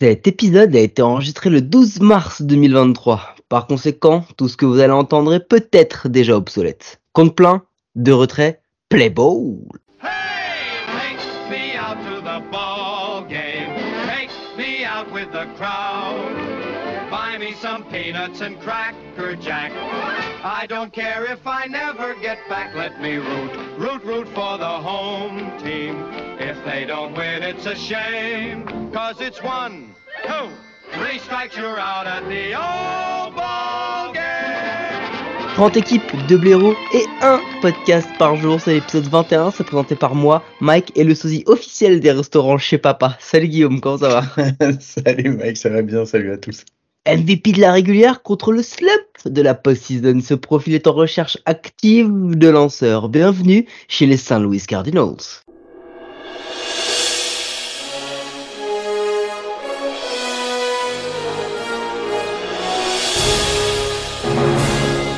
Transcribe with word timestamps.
Cet 0.00 0.26
épisode 0.26 0.74
a 0.74 0.80
été 0.80 1.02
enregistré 1.02 1.50
le 1.50 1.62
12 1.62 2.00
mars 2.00 2.42
2023. 2.42 3.36
Par 3.48 3.68
conséquent, 3.68 4.24
tout 4.36 4.48
ce 4.48 4.56
que 4.56 4.66
vous 4.66 4.80
allez 4.80 4.92
entendre 4.92 5.32
est 5.32 5.48
peut-être 5.48 6.08
déjà 6.08 6.36
obsolète. 6.36 7.00
Compte 7.12 7.36
plein, 7.36 7.62
de 7.94 8.10
retrait, 8.10 8.60
play 8.88 9.08
ball. 9.08 9.56
Some 17.60 17.84
peanuts 17.84 18.42
and 18.42 18.60
cracker. 18.60 19.36
I 20.46 20.66
don't 20.66 20.92
care 20.92 21.24
if 21.24 21.46
I 21.46 21.64
never 21.64 22.14
get 22.20 22.36
back. 22.50 22.74
Let 22.74 23.00
me 23.00 23.16
root, 23.16 23.50
root, 23.78 24.04
root 24.04 24.28
for 24.28 24.58
the 24.58 24.66
home 24.66 25.38
team. 25.58 25.96
If 26.38 26.62
they 26.66 26.84
don't 26.84 27.16
win, 27.16 27.42
it's 27.42 27.64
a 27.64 27.74
shame. 27.74 28.66
Cause 28.92 29.22
it's 29.22 29.42
one, 29.42 29.94
two, 30.26 30.50
three 30.92 31.18
strikes, 31.18 31.56
you're 31.56 31.78
out 31.78 32.06
at 32.06 32.28
the 32.28 32.52
old 32.54 33.34
ball 33.34 34.12
game. 34.12 35.54
30 35.54 35.78
équipes, 35.78 36.12
2 36.28 36.36
blaireaux 36.36 36.74
et 36.92 37.06
un 37.22 37.40
podcast 37.62 38.10
par 38.18 38.36
jour. 38.36 38.60
C'est 38.60 38.74
l'épisode 38.74 39.08
21, 39.08 39.50
c'est 39.50 39.64
présenté 39.64 39.96
par 39.96 40.14
moi, 40.14 40.44
Mike, 40.60 40.92
et 40.94 41.04
le 41.04 41.14
sosie 41.14 41.44
officiel 41.46 42.00
des 42.00 42.12
restaurants 42.12 42.58
chez 42.58 42.76
Papa. 42.76 43.16
Salut 43.18 43.48
Guillaume, 43.48 43.80
comment 43.80 43.96
ça 43.96 44.20
va? 44.36 44.46
Salut 44.80 45.38
Mike, 45.38 45.56
ça 45.56 45.70
va 45.70 45.80
bien, 45.80 46.04
salut 46.04 46.32
à 46.32 46.36
tous. 46.36 46.66
MVP 47.06 47.52
de 47.52 47.62
la 47.62 47.72
régulière 47.72 48.22
contre 48.22 48.52
le 48.52 48.62
slump 48.62 49.03
de 49.26 49.42
la 49.42 49.54
post-season. 49.54 50.20
Ce 50.20 50.34
profil 50.34 50.74
est 50.74 50.86
en 50.86 50.92
recherche 50.92 51.38
active 51.46 52.36
de 52.36 52.48
lanceurs. 52.48 53.08
Bienvenue 53.08 53.66
chez 53.88 54.06
les 54.06 54.16
St. 54.16 54.38
Louis 54.38 54.60
Cardinals. 54.60 55.42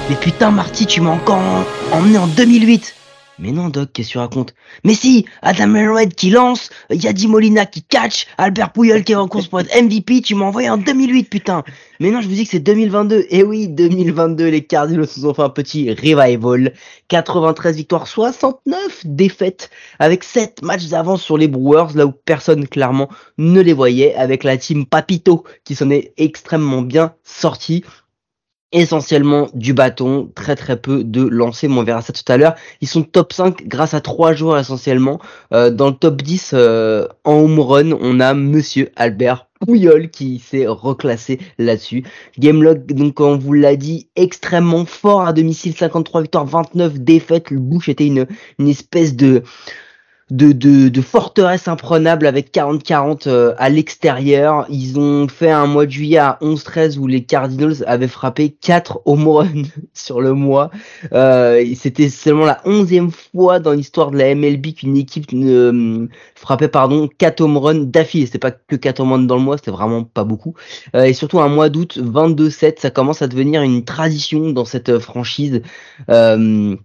Mais 0.08 0.16
putain 0.16 0.50
Marty, 0.52 0.86
tu 0.86 1.00
m'as 1.00 1.10
encore 1.10 1.40
emmené 1.92 2.18
en 2.18 2.28
2008 2.28 2.94
mais 3.38 3.52
non, 3.52 3.68
Doc, 3.68 3.90
qu'est-ce 3.92 4.08
que 4.08 4.12
tu 4.12 4.18
racontes? 4.18 4.54
Mais 4.82 4.94
si, 4.94 5.26
Adam 5.42 5.74
Elroyd 5.74 6.14
qui 6.14 6.30
lance, 6.30 6.70
Yadi 6.90 7.28
Molina 7.28 7.66
qui 7.66 7.82
catch, 7.82 8.26
Albert 8.38 8.72
Pouyol 8.72 9.04
qui 9.04 9.12
est 9.12 9.16
en 9.16 9.28
course 9.28 9.46
pour 9.46 9.60
être 9.60 9.74
MVP, 9.74 10.22
tu 10.22 10.34
m'as 10.34 10.46
envoyé 10.46 10.70
en 10.70 10.78
2008, 10.78 11.24
putain 11.24 11.62
Mais 12.00 12.10
non, 12.10 12.22
je 12.22 12.28
vous 12.28 12.34
dis 12.34 12.44
que 12.44 12.50
c'est 12.50 12.60
2022. 12.60 13.26
Et 13.28 13.42
oui, 13.42 13.68
2022, 13.68 14.48
les 14.48 14.64
Cardinals 14.64 15.06
nous 15.16 15.26
ont 15.26 15.34
fait 15.34 15.42
un 15.42 15.50
petit 15.50 15.90
revival. 15.90 16.72
93 17.08 17.76
victoires, 17.76 18.06
69 18.06 19.02
défaites, 19.04 19.70
avec 19.98 20.24
7 20.24 20.62
matchs 20.62 20.86
d'avance 20.86 21.22
sur 21.22 21.36
les 21.36 21.48
Brewers, 21.48 21.94
là 21.94 22.06
où 22.06 22.12
personne, 22.12 22.66
clairement, 22.66 23.08
ne 23.36 23.60
les 23.60 23.74
voyait, 23.74 24.14
avec 24.14 24.44
la 24.44 24.56
team 24.56 24.86
Papito, 24.86 25.44
qui 25.64 25.74
s'en 25.74 25.90
est 25.90 26.14
extrêmement 26.16 26.82
bien 26.82 27.12
sortie 27.22 27.84
essentiellement 28.76 29.48
du 29.54 29.72
bâton, 29.72 30.30
très 30.34 30.54
très 30.54 30.76
peu 30.76 31.02
de 31.02 31.22
lancer, 31.22 31.66
mais 31.66 31.78
on 31.78 31.82
verra 31.82 32.02
ça 32.02 32.12
tout 32.12 32.30
à 32.30 32.36
l'heure. 32.36 32.54
Ils 32.80 32.88
sont 32.88 33.02
top 33.02 33.32
5 33.32 33.66
grâce 33.66 33.94
à 33.94 34.00
trois 34.00 34.34
joueurs 34.34 34.58
essentiellement. 34.58 35.18
Euh, 35.52 35.70
dans 35.70 35.88
le 35.88 35.94
top 35.94 36.22
10 36.22 36.50
euh, 36.52 37.08
en 37.24 37.34
home 37.34 37.58
run, 37.58 37.92
on 37.92 38.20
a 38.20 38.34
Monsieur 38.34 38.90
Albert 38.96 39.46
Pouyol 39.60 40.10
qui 40.10 40.38
s'est 40.38 40.66
reclassé 40.66 41.40
là-dessus. 41.58 42.04
Gamelock, 42.38 42.86
donc 42.86 43.20
on 43.20 43.38
vous 43.38 43.54
l'a 43.54 43.76
dit, 43.76 44.08
extrêmement 44.14 44.84
fort 44.84 45.22
à 45.22 45.32
domicile, 45.32 45.74
53 45.74 46.22
victoires, 46.22 46.44
29 46.44 47.00
défaites. 47.00 47.50
Le 47.50 47.60
Bush 47.60 47.88
était 47.88 48.06
une 48.06 48.26
espèce 48.68 49.16
de 49.16 49.42
de, 50.30 50.50
de, 50.50 50.88
de 50.88 51.00
forteresse 51.02 51.68
imprenable 51.68 52.26
avec 52.26 52.52
40-40 52.52 53.28
euh, 53.28 53.54
à 53.58 53.68
l'extérieur. 53.68 54.66
Ils 54.68 54.98
ont 54.98 55.28
fait 55.28 55.50
un 55.50 55.66
mois 55.66 55.86
de 55.86 55.90
juillet 55.92 56.18
à 56.18 56.38
11-13 56.42 56.98
où 56.98 57.06
les 57.06 57.24
Cardinals 57.24 57.84
avaient 57.86 58.08
frappé 58.08 58.50
4 58.50 59.02
home 59.04 59.28
runs 59.28 59.62
sur 59.94 60.20
le 60.20 60.32
mois. 60.34 60.70
Euh, 61.12 61.64
C'était 61.76 62.08
seulement 62.08 62.44
la 62.44 62.60
onzième 62.64 63.10
fois 63.12 63.60
dans 63.60 63.72
l'histoire 63.72 64.10
de 64.10 64.18
la 64.18 64.34
MLB 64.34 64.74
qu'une 64.74 64.96
équipe 64.96 65.32
ne 65.32 66.08
frappait 66.34 66.68
pardon 66.68 67.08
4 67.18 67.40
home 67.40 67.56
runs 67.58 67.84
d'affilée. 67.84 68.26
C'était 68.26 68.38
pas 68.38 68.50
que 68.50 68.74
4 68.76 69.00
home 69.00 69.12
runs 69.12 69.18
dans 69.26 69.36
le 69.36 69.42
mois, 69.42 69.58
c'était 69.58 69.70
vraiment 69.70 70.02
pas 70.02 70.24
beaucoup. 70.24 70.54
Euh, 70.96 71.04
et 71.04 71.12
surtout 71.12 71.40
un 71.40 71.48
mois 71.48 71.68
d'août 71.68 71.98
22-7, 71.98 72.80
ça 72.80 72.90
commence 72.90 73.22
à 73.22 73.28
devenir 73.28 73.62
une 73.62 73.84
tradition 73.84 74.50
dans 74.50 74.64
cette 74.64 74.98
franchise. 74.98 75.62
Euh, 76.10 76.76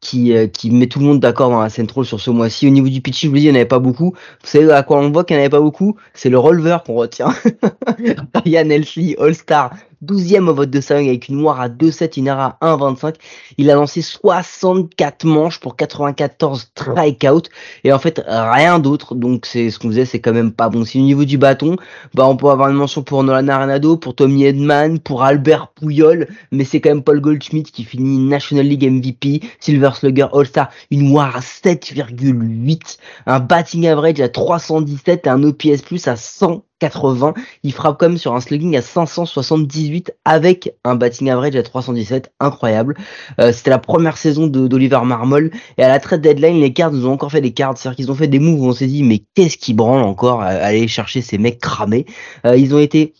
qui, 0.00 0.32
euh, 0.34 0.46
qui 0.46 0.70
met 0.70 0.86
tout 0.86 0.98
le 1.00 1.06
monde 1.06 1.20
d'accord 1.20 1.50
dans 1.50 1.60
la 1.60 1.70
central 1.70 2.04
sur 2.04 2.20
ce 2.20 2.30
mois-ci. 2.30 2.66
Au 2.66 2.70
niveau 2.70 2.88
du 2.88 3.00
pitch, 3.00 3.22
je 3.22 3.28
vous 3.28 3.36
dis, 3.36 3.42
il 3.42 3.44
n'y 3.46 3.52
en 3.52 3.54
avait 3.54 3.64
pas 3.64 3.78
beaucoup. 3.78 4.12
Vous 4.12 4.46
savez 4.46 4.70
à 4.70 4.82
quoi 4.82 4.98
on 4.98 5.10
voit 5.10 5.24
qu'il 5.24 5.36
n'y 5.36 5.40
en 5.40 5.44
avait 5.44 5.50
pas 5.50 5.60
beaucoup? 5.60 5.96
C'est 6.14 6.28
le 6.28 6.38
releveur 6.38 6.84
qu'on 6.84 6.94
retient. 6.94 7.28
Ryan 8.44 8.70
Elsley, 8.70 9.16
All-Star, 9.18 9.72
12e 10.04 10.48
au 10.48 10.54
vote 10.54 10.70
de 10.70 10.80
Sayang 10.80 11.08
avec 11.08 11.28
une 11.28 11.38
noire 11.38 11.60
à 11.60 11.68
2-7, 11.68 12.18
une 12.18 12.28
à 12.28 12.56
1-25. 12.62 13.14
Il 13.56 13.70
a 13.70 13.74
lancé 13.74 14.02
64 14.02 15.24
manches 15.24 15.58
pour 15.60 15.76
94 15.76 16.60
strikeouts 16.60 17.48
et 17.84 17.92
en 17.92 17.98
fait 17.98 18.22
rien 18.26 18.78
d'autre. 18.78 19.14
Donc 19.14 19.46
c'est 19.46 19.70
ce 19.70 19.78
qu'on 19.78 19.88
faisait, 19.88 20.04
c'est 20.04 20.20
quand 20.20 20.32
même 20.32 20.52
pas 20.52 20.68
bon. 20.68 20.84
Si 20.84 20.98
au 20.98 21.02
niveau 21.02 21.24
du 21.24 21.38
bâton, 21.38 21.76
bah 22.14 22.26
on 22.26 22.36
peut 22.36 22.48
avoir 22.48 22.68
une 22.68 22.76
mention 22.76 23.02
pour 23.02 23.24
Nolan 23.24 23.48
Arenado, 23.48 23.96
pour 23.96 24.14
Tommy 24.14 24.44
Edman, 24.44 24.98
pour 24.98 25.22
Albert 25.22 25.68
Pouyol, 25.68 26.28
mais 26.52 26.64
c'est 26.64 26.80
quand 26.80 26.90
même 26.90 27.02
Paul 27.02 27.20
Goldschmidt 27.20 27.70
qui 27.70 27.84
finit 27.84 28.18
National 28.18 28.66
League 28.66 28.88
MVP, 28.88 29.40
Silver 29.60 29.90
Slugger 29.94 30.26
All-Star, 30.32 30.70
une 30.90 31.08
noire 31.08 31.36
à 31.36 31.40
7,8, 31.40 32.98
un 33.26 33.40
batting 33.40 33.86
average 33.86 34.20
à 34.20 34.28
317 34.28 35.26
et 35.26 35.30
un 35.30 35.42
OPS 35.42 35.82
plus 35.82 36.06
à 36.06 36.16
100 36.16 36.62
80. 36.78 37.34
Il 37.62 37.72
frappe 37.72 37.98
comme 37.98 38.18
sur 38.18 38.34
un 38.34 38.40
slugging 38.40 38.76
à 38.76 38.82
578 38.82 40.14
avec 40.24 40.74
un 40.84 40.94
batting 40.94 41.30
average 41.30 41.56
à 41.56 41.62
317. 41.62 42.32
Incroyable. 42.40 42.96
Euh, 43.40 43.52
C'était 43.52 43.70
la 43.70 43.78
première 43.78 44.16
saison 44.16 44.46
d'Oliver 44.46 45.00
Marmol. 45.04 45.50
Et 45.76 45.82
à 45.82 45.88
la 45.88 46.00
trade 46.00 46.20
deadline, 46.20 46.60
les 46.60 46.72
cards 46.72 46.92
nous 46.92 47.06
ont 47.06 47.12
encore 47.12 47.32
fait 47.32 47.40
des 47.40 47.52
cards. 47.52 47.76
C'est-à-dire 47.76 47.96
qu'ils 47.96 48.10
ont 48.10 48.14
fait 48.14 48.28
des 48.28 48.38
moves 48.38 48.60
où 48.60 48.66
on 48.66 48.72
s'est 48.72 48.86
dit, 48.86 49.02
mais 49.02 49.22
qu'est-ce 49.34 49.56
qui 49.56 49.74
branle 49.74 50.02
encore 50.02 50.42
à 50.42 50.48
aller 50.48 50.88
chercher 50.88 51.22
ces 51.22 51.38
mecs 51.38 51.60
cramés. 51.60 52.06
Euh, 52.46 52.56
ils 52.56 52.74
ont 52.74 52.78
été 52.78 53.14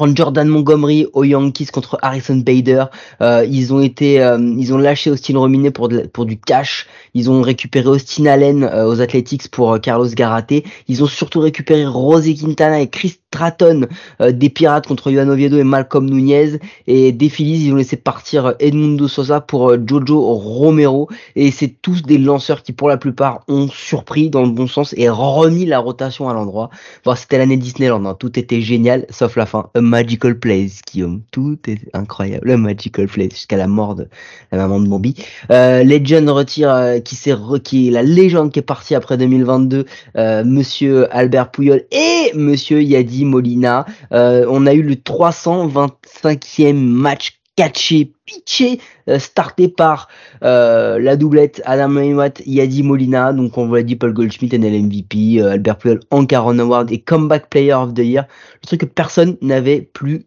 prendre 0.00 0.16
Jordan 0.16 0.48
Montgomery 0.48 1.06
aux 1.12 1.24
Yankees 1.24 1.66
contre 1.66 1.98
Harrison 2.00 2.36
Bader. 2.36 2.86
Euh, 3.20 3.46
ils 3.46 3.74
ont 3.74 3.82
été, 3.82 4.22
euh, 4.22 4.38
ils 4.56 4.72
ont 4.72 4.78
lâché 4.78 5.10
Austin 5.10 5.36
Rominé 5.36 5.70
pour 5.70 5.90
pour 6.14 6.24
du 6.24 6.40
cash. 6.40 6.86
Ils 7.12 7.30
ont 7.30 7.42
récupéré 7.42 7.86
Austin 7.86 8.24
Allen 8.24 8.64
euh, 8.64 8.88
aux 8.88 9.02
Athletics 9.02 9.50
pour 9.50 9.78
Carlos 9.78 10.08
Garaté. 10.08 10.64
Ils 10.88 11.04
ont 11.04 11.06
surtout 11.06 11.40
récupéré 11.40 11.84
Rosé 11.84 12.34
Quintana 12.34 12.80
et 12.80 12.88
Chris 12.88 13.19
Stratton 13.32 13.86
des 14.20 14.50
Pirates 14.50 14.88
contre 14.88 15.12
Johan 15.12 15.28
Oviedo 15.28 15.56
et 15.56 15.64
Malcolm 15.64 16.10
Nunez. 16.10 16.58
Et 16.86 17.12
des 17.12 17.28
Phillies, 17.28 17.66
ils 17.66 17.72
ont 17.72 17.76
laissé 17.76 17.96
partir 17.96 18.54
Edmundo 18.58 19.06
Sosa 19.06 19.40
pour 19.40 19.74
Jojo 19.86 20.20
Romero. 20.20 21.08
Et 21.36 21.50
c'est 21.50 21.74
tous 21.80 22.02
des 22.02 22.18
lanceurs 22.18 22.62
qui, 22.62 22.72
pour 22.72 22.88
la 22.88 22.96
plupart, 22.96 23.42
ont 23.46 23.68
surpris 23.68 24.30
dans 24.30 24.42
le 24.42 24.50
bon 24.50 24.66
sens 24.66 24.94
et 24.96 25.08
remis 25.08 25.66
la 25.66 25.78
rotation 25.78 26.28
à 26.28 26.34
l'endroit. 26.34 26.70
C'était 27.16 27.38
l'année 27.38 27.56
Disneyland, 27.56 28.04
hein. 28.06 28.16
tout 28.18 28.38
était 28.38 28.60
génial, 28.60 29.06
sauf 29.10 29.36
la 29.36 29.46
fin 29.46 29.68
magical 29.76 30.38
place, 30.38 30.80
Guillaume. 30.90 31.22
Tout 31.30 31.58
est 31.68 31.78
incroyable. 31.92 32.46
Le 32.48 32.56
magical 32.56 33.06
place 33.06 33.30
jusqu'à 33.30 33.56
la 33.56 33.66
mort 33.66 33.94
de 33.94 34.08
la 34.52 34.58
maman 34.58 34.80
de 34.80 34.88
Bambi. 34.88 35.14
Euh, 35.50 35.84
Legend 35.84 36.28
retire, 36.30 36.70
euh, 36.70 36.98
qui 37.00 37.14
s'est 37.14 37.34
qui 37.62 37.90
la 37.90 38.02
légende 38.02 38.52
qui 38.52 38.58
est 38.58 38.62
partie 38.62 38.94
après 38.94 39.16
2022, 39.16 39.86
euh, 40.16 40.44
Monsieur 40.44 41.14
Albert 41.14 41.50
Pouyol 41.50 41.84
et 41.90 42.32
Monsieur 42.34 42.82
Yadi 42.82 43.19
Molina. 43.24 43.86
Euh, 44.12 44.46
on 44.48 44.66
a 44.66 44.74
eu 44.74 44.82
le 44.82 44.94
325e 44.94 46.74
match 46.74 47.40
catché, 47.56 48.12
pitché, 48.24 48.80
euh, 49.08 49.18
starté 49.18 49.68
par 49.68 50.08
euh, 50.42 50.98
la 50.98 51.16
doublette 51.16 51.60
Adam 51.66 51.94
Wainwright, 51.94 52.42
Yadi 52.46 52.82
Molina, 52.82 53.32
donc 53.34 53.58
on 53.58 53.66
vous 53.66 53.74
l'a 53.74 53.82
dit 53.82 53.96
Paul 53.96 54.14
Goldschmidt, 54.14 54.56
NL 54.56 54.84
MVP, 54.84 55.42
Albert 55.42 55.76
Puyol, 55.76 56.00
Caron 56.26 56.58
Award 56.58 56.90
et 56.90 57.00
Comeback 57.00 57.50
Player 57.50 57.74
of 57.74 57.92
the 57.92 57.98
Year. 57.98 58.24
Le 58.62 58.66
truc 58.66 58.80
que 58.80 58.86
personne 58.86 59.36
n'avait 59.42 59.82
plus 59.82 60.26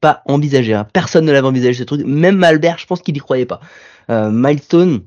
pas 0.00 0.22
envisagé. 0.26 0.72
Hein. 0.72 0.86
Personne 0.92 1.26
ne 1.26 1.32
l'avait 1.32 1.46
envisagé 1.46 1.80
ce 1.80 1.84
truc. 1.84 2.02
Même 2.06 2.42
Albert, 2.42 2.78
je 2.78 2.86
pense 2.86 3.02
qu'il 3.02 3.16
y 3.16 3.20
croyait 3.20 3.46
pas. 3.46 3.60
Milestone, 4.08 5.00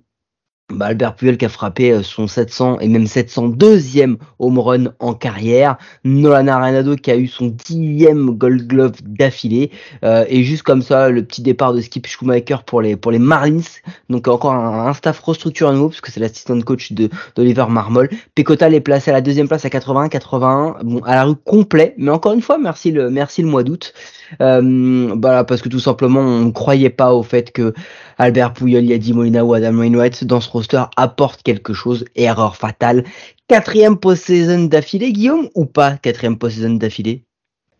bah, 0.73 0.87
Albert 0.87 1.15
Puyol 1.15 1.37
qui 1.37 1.45
a 1.45 1.49
frappé 1.49 1.93
euh, 1.93 2.03
son 2.03 2.27
700 2.27 2.81
et 2.81 2.89
même 2.89 3.05
702e 3.05 4.17
home 4.39 4.59
run 4.59 4.83
en 4.99 5.13
carrière. 5.13 5.77
Nolan 6.03 6.47
Arenado 6.47 6.97
qui 6.97 7.09
a 7.09 7.15
eu 7.15 7.27
son 7.27 7.47
10e 7.47 8.31
Gold 8.31 8.67
Glove 8.67 8.95
d'affilée. 9.01 9.71
Euh, 10.03 10.25
et 10.27 10.43
juste 10.43 10.63
comme 10.63 10.81
ça, 10.81 11.09
le 11.09 11.23
petit 11.23 11.41
départ 11.41 11.73
de 11.73 11.79
Skip 11.79 12.05
Schumacher 12.05 12.57
pour 12.65 12.81
les 12.81 12.97
pour 12.97 13.13
les 13.13 13.19
Marlins. 13.19 13.61
Donc 14.09 14.27
encore 14.27 14.53
un, 14.55 14.93
staff 14.93 15.19
restructuré 15.21 15.71
à 15.71 15.73
nouveau 15.73 15.87
parce 15.87 16.01
que 16.01 16.11
c'est 16.11 16.19
l'assistant 16.19 16.59
coach 16.59 16.91
de 16.91 17.09
d'Oliver 17.37 17.67
Marmol. 17.69 18.09
Pecota 18.35 18.69
est 18.69 18.81
placé 18.81 19.11
à 19.11 19.13
la 19.13 19.21
deuxième 19.21 19.47
place 19.47 19.63
à 19.63 19.69
81-81. 19.69 20.83
Bon, 20.83 21.01
à 21.05 21.15
la 21.15 21.23
rue 21.23 21.35
complet. 21.45 21.93
Mais 21.97 22.11
encore 22.11 22.33
une 22.33 22.41
fois, 22.41 22.57
merci 22.57 22.91
le 22.91 23.09
merci 23.09 23.41
le 23.41 23.47
mois 23.47 23.63
d'août. 23.63 23.93
Euh, 24.41 25.15
parce 25.15 25.61
que 25.61 25.69
tout 25.69 25.79
simplement 25.79 26.19
on 26.19 26.45
ne 26.45 26.51
croyait 26.51 26.89
pas 26.89 27.13
au 27.13 27.23
fait 27.23 27.53
que 27.53 27.73
Albert 28.17 28.53
Puyol, 28.53 28.83
Yadi 28.83 29.13
Molina 29.13 29.45
ou 29.45 29.53
Adam 29.53 29.77
Wainwright 29.77 30.25
dans 30.25 30.41
ce 30.41 30.49
apporte 30.95 31.43
quelque 31.43 31.73
chose. 31.73 32.05
Erreur 32.15 32.55
fatale. 32.55 33.03
Quatrième 33.47 33.97
post-saison 33.97 34.65
d'affilée, 34.65 35.13
Guillaume, 35.13 35.49
ou 35.55 35.65
pas 35.65 35.97
quatrième 35.97 36.37
post-saison 36.37 36.75
d'affilée? 36.75 37.23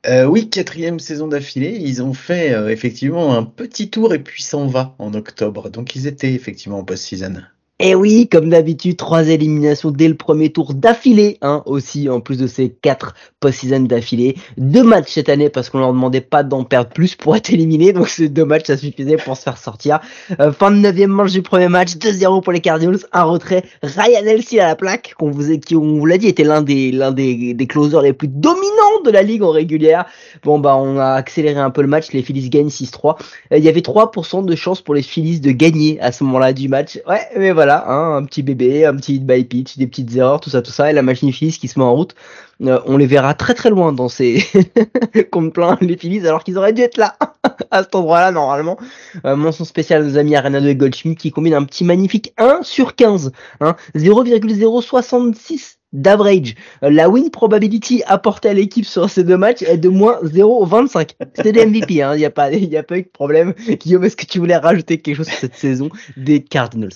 Euh, 0.05 0.25
oui, 0.25 0.49
quatrième 0.49 0.99
saison 0.99 1.27
d'affilée. 1.27 1.77
Ils 1.81 2.01
ont 2.01 2.13
fait 2.13 2.53
euh, 2.53 2.69
effectivement 2.69 3.33
un 3.33 3.43
petit 3.43 3.89
tour 3.89 4.13
et 4.13 4.19
puis 4.19 4.41
s'en 4.41 4.67
va 4.67 4.95
en 4.99 5.13
octobre. 5.13 5.69
Donc 5.69 5.95
ils 5.95 6.07
étaient 6.07 6.33
effectivement 6.33 6.79
en 6.79 6.83
post-season. 6.83 7.43
Et 7.79 7.93
oui, 7.93 8.27
comme 8.27 8.49
d'habitude, 8.49 8.97
trois 8.97 9.27
éliminations 9.27 9.91
dès 9.91 10.07
le 10.07 10.15
premier 10.15 10.51
tour 10.51 10.73
d'affilée, 10.73 11.37
hein, 11.43 11.61
aussi, 11.67 12.09
en 12.09 12.21
plus 12.21 12.39
de 12.39 12.47
ces 12.47 12.69
quatre 12.69 13.13
post-season 13.39 13.81
d'affilée. 13.81 14.35
Deux 14.57 14.81
matchs 14.81 15.11
cette 15.11 15.29
année 15.29 15.49
parce 15.49 15.69
qu'on 15.69 15.77
leur 15.77 15.93
demandait 15.93 16.21
pas 16.21 16.41
d'en 16.41 16.63
perdre 16.63 16.89
plus 16.89 17.13
pour 17.13 17.35
être 17.35 17.51
éliminé, 17.53 17.93
donc 17.93 18.09
ces 18.09 18.29
deux 18.29 18.45
matchs, 18.45 18.65
ça 18.65 18.77
suffisait 18.77 19.17
pour 19.17 19.37
se 19.37 19.43
faire 19.43 19.59
sortir. 19.59 19.99
Euh, 20.39 20.51
fin 20.51 20.71
de 20.71 20.77
neuvième 20.77 21.11
manche 21.11 21.33
du 21.33 21.43
premier 21.43 21.67
match, 21.67 21.97
2-0 21.97 22.41
pour 22.41 22.51
les 22.51 22.61
Cardinals, 22.61 22.97
un 23.13 23.23
retrait. 23.23 23.63
Ryan 23.83 24.25
Elsie 24.25 24.59
à 24.59 24.67
la 24.67 24.75
plaque, 24.75 25.13
qu'on 25.19 25.29
vous, 25.29 25.59
qui, 25.59 25.75
on 25.75 25.99
vous 25.99 26.05
l'a 26.07 26.17
dit, 26.17 26.27
était 26.27 26.43
l'un 26.43 26.63
des, 26.63 26.91
l'un 26.91 27.11
des 27.11 27.67
closers 27.69 28.01
les 28.01 28.13
plus 28.13 28.27
dominants 28.27 28.86
de 29.03 29.11
la 29.11 29.23
ligue 29.23 29.43
en 29.43 29.51
régulière. 29.51 30.05
Bon, 30.43 30.59
bah, 30.59 30.75
on 30.75 30.97
a 30.97 31.11
accéléré 31.11 31.59
un 31.59 31.69
peu 31.69 31.81
le 31.81 31.87
match, 31.87 32.11
les 32.11 32.21
Phillies 32.21 32.49
gagnent 32.49 32.67
6-3. 32.69 33.17
Euh, 33.51 33.57
il 33.57 33.63
y 33.63 33.69
avait 33.69 33.81
3% 33.81 34.45
de 34.45 34.55
chance 34.55 34.81
pour 34.81 34.95
les 34.95 35.01
Phillies 35.01 35.39
de 35.39 35.51
gagner 35.51 35.99
à 36.01 36.11
ce 36.11 36.23
moment-là 36.23 36.53
du 36.53 36.67
match. 36.67 36.99
Ouais, 37.07 37.21
mais 37.37 37.51
voilà 37.51 37.77
Hein, 37.87 38.17
un 38.17 38.25
petit 38.25 38.43
bébé, 38.43 38.85
un 38.85 38.95
petit 38.95 39.15
hit 39.15 39.25
by 39.25 39.43
pitch, 39.43 39.77
des 39.77 39.87
petites 39.87 40.15
erreurs, 40.15 40.39
tout 40.39 40.49
ça, 40.49 40.61
tout 40.61 40.71
ça, 40.71 40.89
et 40.89 40.93
la 40.93 41.01
machine 41.01 41.31
Phillies 41.31 41.57
qui 41.57 41.67
se 41.67 41.79
met 41.79 41.85
en 41.85 41.93
route. 41.93 42.15
Euh, 42.63 42.79
on 42.85 42.97
les 42.97 43.05
verra 43.05 43.33
très 43.35 43.53
très 43.53 43.69
loin 43.69 43.93
dans 43.93 44.09
ces 44.09 44.43
contre 45.31 45.53
plein 45.53 45.77
les 45.79 45.95
Phillies 45.95 46.27
alors 46.27 46.43
qu'ils 46.43 46.57
auraient 46.57 46.73
dû 46.73 46.81
être 46.81 46.97
là 46.97 47.15
à 47.71 47.83
cet 47.83 47.93
endroit-là 47.95 48.31
normalement. 48.31 48.77
Euh, 49.25 49.35
mention 49.35 49.63
spéciale 49.63 50.01
à 50.01 50.05
nos 50.05 50.17
amis 50.17 50.35
Arenado 50.35 50.67
et 50.67 50.75
Goldschmidt 50.75 51.17
qui 51.19 51.31
combinent 51.31 51.53
un 51.53 51.63
petit 51.63 51.83
magnifique 51.83 52.33
1 52.37 52.59
sur 52.63 52.95
15, 52.95 53.31
hein, 53.61 53.75
0,066 53.95 55.77
d'average. 55.93 56.55
Euh, 56.83 56.89
la 56.89 57.09
win 57.09 57.29
probability 57.29 58.03
apportée 58.05 58.49
à 58.49 58.53
l'équipe 58.53 58.85
sur 58.85 59.09
ces 59.09 59.23
deux 59.23 59.37
matchs 59.37 59.61
est 59.63 59.77
de 59.77 59.89
moins 59.89 60.19
0,25. 60.23 61.11
C'est 61.35 61.51
des 61.51 61.65
MVP, 61.65 62.01
hein, 62.01 62.13
il 62.15 62.19
n'y 62.19 62.25
a, 62.25 62.29
pas, 62.29 62.51
y 62.51 62.77
a 62.77 62.83
pas 62.83 62.97
eu 62.97 63.03
de 63.03 63.07
problème. 63.07 63.53
Guillaume, 63.67 64.03
est-ce 64.03 64.15
que 64.15 64.25
tu 64.25 64.39
voulais 64.39 64.57
rajouter 64.57 64.99
quelque 64.99 65.15
chose 65.15 65.27
sur 65.27 65.37
cette 65.37 65.55
saison 65.55 65.89
des 66.15 66.43
Cardinals? 66.43 66.89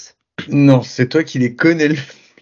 Non, 0.49 0.81
c'est 0.81 1.09
toi 1.09 1.23
qui 1.23 1.39
les 1.39 1.55
connais 1.55 1.89
le 1.89 1.95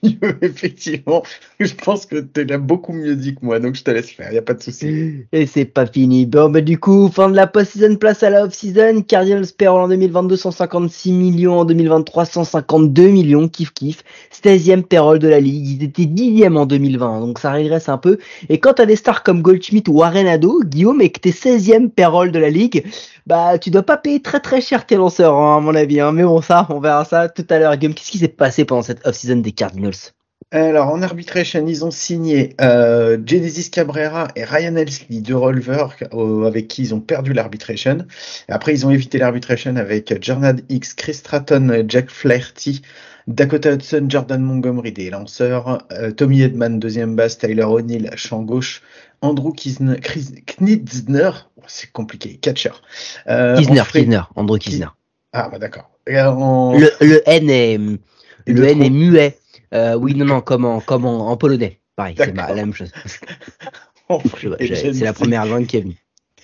effectivement. 0.41 1.23
Je 1.59 1.73
pense 1.73 2.05
que 2.05 2.19
tu 2.19 2.45
l'as 2.45 2.57
beaucoup 2.57 2.93
mieux 2.93 3.15
dit 3.15 3.35
que 3.35 3.39
moi, 3.41 3.59
donc 3.59 3.75
je 3.75 3.83
te 3.83 3.91
laisse 3.91 4.09
faire, 4.09 4.31
il 4.31 4.37
a 4.37 4.41
pas 4.41 4.53
de 4.53 4.63
souci. 4.63 5.25
Et 5.31 5.45
c'est 5.45 5.65
pas 5.65 5.85
fini. 5.85 6.25
Bon, 6.25 6.49
bah, 6.49 6.61
du 6.61 6.79
coup, 6.79 7.09
fin 7.09 7.29
de 7.29 7.35
la 7.35 7.47
post-season, 7.47 7.95
place 7.95 8.23
à 8.23 8.29
la 8.29 8.45
off-season. 8.45 9.03
Cardinals 9.07 9.47
payroll 9.57 9.81
en 9.81 9.87
2022, 9.87 10.35
156 10.35 11.11
millions. 11.11 11.59
En 11.59 11.65
2023, 11.65 12.25
152 12.25 13.07
millions. 13.09 13.47
Kiff 13.47 13.73
kiff. 13.73 14.03
16e 14.43 14.83
payroll 14.83 15.19
de 15.19 15.27
la 15.27 15.39
ligue. 15.39 15.67
Ils 15.67 15.83
étaient 15.83 16.03
10e 16.03 16.55
en 16.55 16.65
2020, 16.65 17.19
donc 17.21 17.39
ça 17.39 17.51
régresse 17.51 17.89
un 17.89 17.97
peu. 17.97 18.17
Et 18.47 18.59
quand 18.59 18.73
t'as 18.73 18.85
des 18.85 18.95
stars 18.95 19.23
comme 19.23 19.41
Goldschmidt 19.41 19.89
ou 19.89 20.03
Arenado, 20.03 20.61
Guillaume, 20.63 21.01
et 21.01 21.09
que 21.09 21.19
t'es 21.19 21.31
16e 21.31 21.89
payroll 21.89 22.31
de 22.31 22.39
la 22.39 22.49
ligue, 22.49 22.85
bah, 23.29 23.59
tu 23.59 23.69
dois 23.69 23.83
pas 23.83 23.97
payer 23.97 24.21
très 24.23 24.39
très 24.39 24.59
cher 24.59 24.87
tes 24.87 24.95
lanceurs, 24.95 25.35
hein, 25.35 25.57
à 25.57 25.59
mon 25.59 25.75
avis. 25.75 25.99
Hein. 25.99 26.11
Mais 26.13 26.23
bon, 26.23 26.41
ça, 26.41 26.65
on 26.69 26.79
verra 26.79 27.05
ça 27.05 27.29
tout 27.29 27.45
à 27.51 27.59
l'heure. 27.59 27.77
Guillaume, 27.77 27.93
qu'est-ce 27.93 28.11
qui 28.11 28.17
s'est 28.17 28.27
passé 28.27 28.65
pendant 28.65 28.81
cette 28.81 29.05
off-season 29.05 29.37
des 29.37 29.51
Cardinals? 29.51 30.13
Alors, 30.51 30.87
en 30.87 31.03
arbitration, 31.03 31.63
ils 31.67 31.85
ont 31.85 31.91
signé 31.91 32.55
euh, 32.59 33.19
Genesis 33.23 33.69
Cabrera 33.69 34.29
et 34.35 34.43
Ryan 34.43 34.75
Elsley, 34.77 35.21
deux 35.21 35.35
releveurs 35.35 35.95
euh, 36.11 36.47
avec 36.47 36.67
qui 36.67 36.81
ils 36.81 36.95
ont 36.95 37.01
perdu 37.01 37.33
l'arbitration. 37.33 37.99
Après, 38.47 38.73
ils 38.73 38.87
ont 38.87 38.89
évité 38.89 39.19
l'arbitration 39.19 39.75
avec 39.75 40.11
Jordan 40.23 40.59
X, 40.69 40.95
Chris 40.95 41.13
Stratton, 41.13 41.85
Jack 41.87 42.09
Flaherty, 42.09 42.81
Dakota 43.27 43.73
Hudson, 43.73 44.07
Jordan 44.09 44.41
Montgomery, 44.41 44.91
des 44.91 45.11
lanceurs, 45.11 45.85
euh, 45.91 46.09
Tommy 46.09 46.41
Edman, 46.41 46.79
deuxième 46.79 47.15
base, 47.15 47.37
Tyler 47.37 47.61
O'Neill, 47.61 48.09
champ 48.15 48.41
gauche, 48.41 48.81
Andrew 49.21 49.51
Kisner, 49.51 49.99
Knitzner, 50.45 51.31
oh, 51.57 51.61
c'est 51.67 51.91
compliqué, 51.91 52.37
catcher. 52.37 52.71
Euh, 53.27 53.57
Kisner, 53.57 53.83
Kisner, 53.91 54.21
Andrew 54.35 54.57
Kisner. 54.57 54.87
Ah, 55.33 55.49
bah 55.49 55.59
d'accord. 55.59 55.89
Le, 56.07 56.89
le 57.05 57.21
N 57.29 57.49
est, 57.49 57.77
le, 58.47 58.67
N 58.67 58.81
est 58.81 58.89
muet. 58.89 59.37
Euh, 59.73 59.95
oui, 59.95 60.15
non, 60.15 60.25
non, 60.25 60.41
comme 60.41 60.65
en, 60.65 60.79
comme 60.79 61.05
en, 61.05 61.35
polonais. 61.37 61.79
Pareil, 61.95 62.15
c'est 62.17 62.35
la 62.35 62.53
même 62.55 62.73
chose. 62.73 62.91
c'est 64.33 65.01
la 65.01 65.13
première 65.13 65.45
langue 65.45 65.67
qui 65.67 65.77
est 65.77 65.81
venue. 65.81 65.97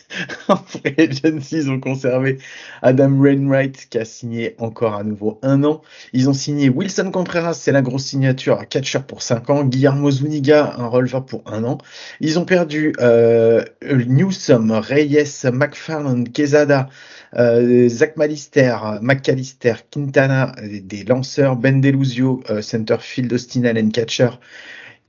en 0.47 0.57
free 0.57 0.93
agency, 0.97 1.57
ils 1.57 1.69
ont 1.69 1.79
conservé 1.79 2.37
Adam 2.81 3.19
Rainwright 3.19 3.87
qui 3.89 3.97
a 3.97 4.05
signé 4.05 4.55
encore 4.59 4.95
à 4.95 5.03
nouveau 5.03 5.39
un 5.41 5.63
an. 5.63 5.81
Ils 6.13 6.29
ont 6.29 6.33
signé 6.33 6.69
Wilson 6.69 7.11
Contreras, 7.11 7.53
c'est 7.53 7.71
la 7.71 7.81
grosse 7.81 8.05
signature 8.05 8.59
à 8.59 8.65
catcher 8.65 8.99
pour 8.99 9.21
5 9.21 9.49
ans. 9.49 9.63
Guillermo 9.63 10.11
Zuniga, 10.11 10.75
un 10.77 10.87
releveur 10.87 11.25
pour 11.25 11.43
un 11.45 11.63
an. 11.63 11.77
Ils 12.19 12.39
ont 12.39 12.45
perdu 12.45 12.93
euh, 12.99 13.63
Newsom, 13.83 14.71
Reyes, 14.71 15.45
McFarland, 15.51 16.25
Quesada, 16.31 16.89
euh, 17.37 17.89
Zach 17.89 18.15
Malister, 18.17 18.77
McAllister, 19.01 19.75
Quintana, 19.91 20.55
des 20.61 21.03
lanceurs, 21.03 21.55
Ben 21.55 21.81
Deluzio, 21.81 22.41
euh, 22.49 22.61
centerfield, 22.61 23.33
Austin 23.33 23.65
Allen, 23.65 23.91
catcher. 23.91 24.29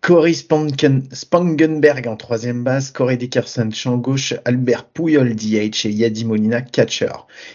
Cory 0.00 0.34
Spangenberg 0.34 2.06
en 2.06 2.16
troisième 2.16 2.62
base, 2.62 2.92
Corey 2.92 3.16
Dickerson 3.16 3.70
champ 3.72 3.96
gauche, 3.96 4.34
Albert 4.44 4.84
Pouyol 4.84 5.34
DH 5.34 5.86
et 5.86 5.90
Yadi 5.90 6.24
Molina 6.24 6.60
catcher. 6.60 7.10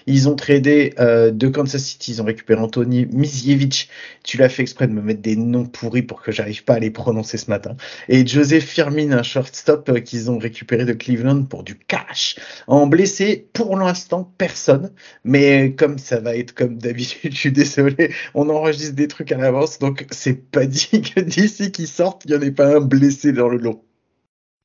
Ils 0.06 0.28
ont 0.28 0.36
tradé 0.36 0.94
euh, 1.00 1.32
de 1.32 1.48
Kansas 1.48 1.82
City, 1.82 2.12
ils 2.12 2.22
ont 2.22 2.26
récupéré 2.26 2.60
Anthony 2.60 3.06
Misiewicz. 3.06 3.88
Tu 4.24 4.38
l'as 4.38 4.50
fait 4.50 4.64
exprès 4.64 4.88
de 4.88 4.92
me 4.92 5.02
mettre 5.02 5.22
des 5.22 5.38
noms 5.38 5.66
pourris 5.66 6.02
pour 6.02 6.22
que 6.22 6.34
j'arrive 6.34 6.66
pas 6.66 6.74
à 6.74 6.80
les 6.80 6.92
prononcer 6.92 7.38
ce 7.38 7.50
matin. 7.50 7.78
Et 8.10 8.28
Joseph 8.28 8.66
Firmin, 8.66 9.14
un 9.14 9.24
shortstop 9.24 9.88
euh, 9.88 10.00
qu'ils 10.00 10.30
ont 10.30 10.38
récupéré 10.38 10.84
de 10.84 10.94
Cleveland 10.94 11.44
pour 11.44 11.64
du 11.64 11.76
cash. 11.76 12.36
En 12.68 12.86
blessé, 12.86 13.48
pour 13.54 13.78
l'instant, 13.78 14.30
personne. 14.38 14.92
Mais 15.24 15.74
comme 15.74 15.98
ça 15.98 16.20
va 16.20 16.36
être 16.36 16.54
comme 16.54 16.78
d'habitude, 16.78 17.32
je 17.34 17.38
suis 17.38 17.52
désolé, 17.52 18.12
on 18.34 18.50
enregistre 18.50 18.96
des 18.96 19.08
trucs 19.08 19.32
à 19.32 19.38
l'avance, 19.38 19.80
donc 19.80 20.06
c'est 20.12 20.50
pas 20.52 20.66
dit 20.66 21.02
que 21.02 21.22
d'ici 21.22 21.72
qu'ils 21.72 21.88
sortent, 21.88 22.28
il 22.32 22.36
y 22.36 22.38
en 22.38 22.42
ait 22.42 22.52
pas 22.52 22.78
un 22.78 22.80
blessé 22.80 23.34
dans 23.34 23.50
le 23.50 23.58
lot. 23.58 23.86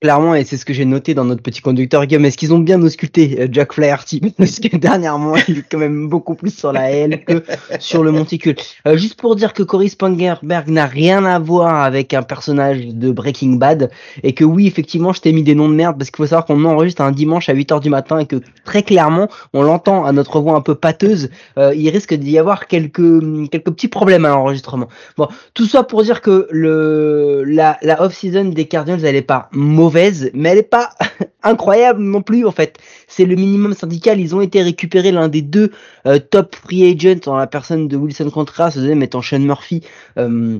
Clairement, 0.02 0.34
et 0.34 0.44
c'est 0.44 0.58
ce 0.58 0.66
que 0.66 0.74
j'ai 0.74 0.84
noté 0.84 1.14
dans 1.14 1.24
notre 1.24 1.40
petit 1.40 1.62
conducteur 1.62 2.04
game, 2.04 2.22
est-ce 2.26 2.36
qu'ils 2.36 2.52
ont 2.52 2.58
bien 2.58 2.82
ausculté 2.82 3.38
euh, 3.40 3.48
Jack 3.50 3.72
Flaherty? 3.72 4.20
Parce 4.36 4.60
que 4.60 4.76
dernièrement, 4.76 5.36
il 5.48 5.60
est 5.60 5.64
quand 5.70 5.78
même 5.78 6.10
beaucoup 6.10 6.34
plus 6.34 6.54
sur 6.54 6.70
la 6.70 6.90
L 6.90 7.24
que 7.24 7.42
sur 7.78 8.04
le 8.04 8.12
monticule. 8.12 8.56
Euh, 8.86 8.98
juste 8.98 9.18
pour 9.18 9.36
dire 9.36 9.54
que 9.54 9.62
Cory 9.62 9.88
Spangerberg 9.88 10.68
n'a 10.68 10.84
rien 10.84 11.24
à 11.24 11.38
voir 11.38 11.82
avec 11.82 12.12
un 12.12 12.22
personnage 12.22 12.86
de 12.88 13.10
Breaking 13.10 13.54
Bad, 13.54 13.90
et 14.22 14.34
que 14.34 14.44
oui, 14.44 14.66
effectivement, 14.66 15.14
je 15.14 15.22
t'ai 15.22 15.32
mis 15.32 15.42
des 15.42 15.54
noms 15.54 15.70
de 15.70 15.74
merde, 15.74 15.96
parce 15.96 16.10
qu'il 16.10 16.18
faut 16.18 16.26
savoir 16.26 16.44
qu'on 16.44 16.62
enregistre 16.66 17.00
un 17.00 17.10
dimanche 17.10 17.48
à 17.48 17.54
8h 17.54 17.80
du 17.80 17.88
matin, 17.88 18.18
et 18.18 18.26
que 18.26 18.42
très 18.66 18.82
clairement, 18.82 19.28
on 19.54 19.62
l'entend 19.62 20.04
à 20.04 20.12
notre 20.12 20.40
voix 20.40 20.56
un 20.56 20.60
peu 20.60 20.74
pâteuse, 20.74 21.30
euh, 21.56 21.74
il 21.74 21.88
risque 21.88 22.12
d'y 22.12 22.38
avoir 22.38 22.66
quelques, 22.66 23.48
quelques 23.48 23.70
petits 23.70 23.88
problèmes 23.88 24.26
à 24.26 24.28
l'enregistrement. 24.28 24.88
Bon, 25.16 25.28
tout 25.54 25.64
ça 25.64 25.84
pour 25.84 26.02
dire 26.02 26.20
que 26.20 26.48
le 26.50 27.44
la, 27.46 27.78
la 27.80 28.02
off-season 28.02 28.50
des 28.50 28.66
Cardinals, 28.66 29.02
elle 29.02 29.16
est 29.16 29.22
pas 29.22 29.48
mauvaise 29.52 29.85
mauvaise, 29.86 30.30
mais 30.34 30.48
elle 30.48 30.58
est 30.58 30.62
pas 30.62 30.90
incroyable 31.44 32.02
non 32.02 32.20
plus 32.20 32.44
en 32.44 32.50
fait. 32.50 32.78
C'est 33.06 33.24
le 33.24 33.36
minimum 33.36 33.72
syndical. 33.72 34.20
Ils 34.20 34.34
ont 34.34 34.40
été 34.40 34.60
récupérés 34.62 35.12
l'un 35.12 35.28
des 35.28 35.42
deux 35.42 35.70
euh, 36.06 36.18
top 36.18 36.56
free 36.56 36.90
agents 36.90 37.20
dans 37.24 37.36
la 37.36 37.46
personne 37.46 37.86
de 37.86 37.96
Wilson 37.96 38.30
Contreras, 38.30 38.72
ce 38.72 38.80
deuxième 38.80 39.02
étant 39.02 39.22
Sean 39.22 39.38
Murphy. 39.38 39.82
Euh, 40.18 40.58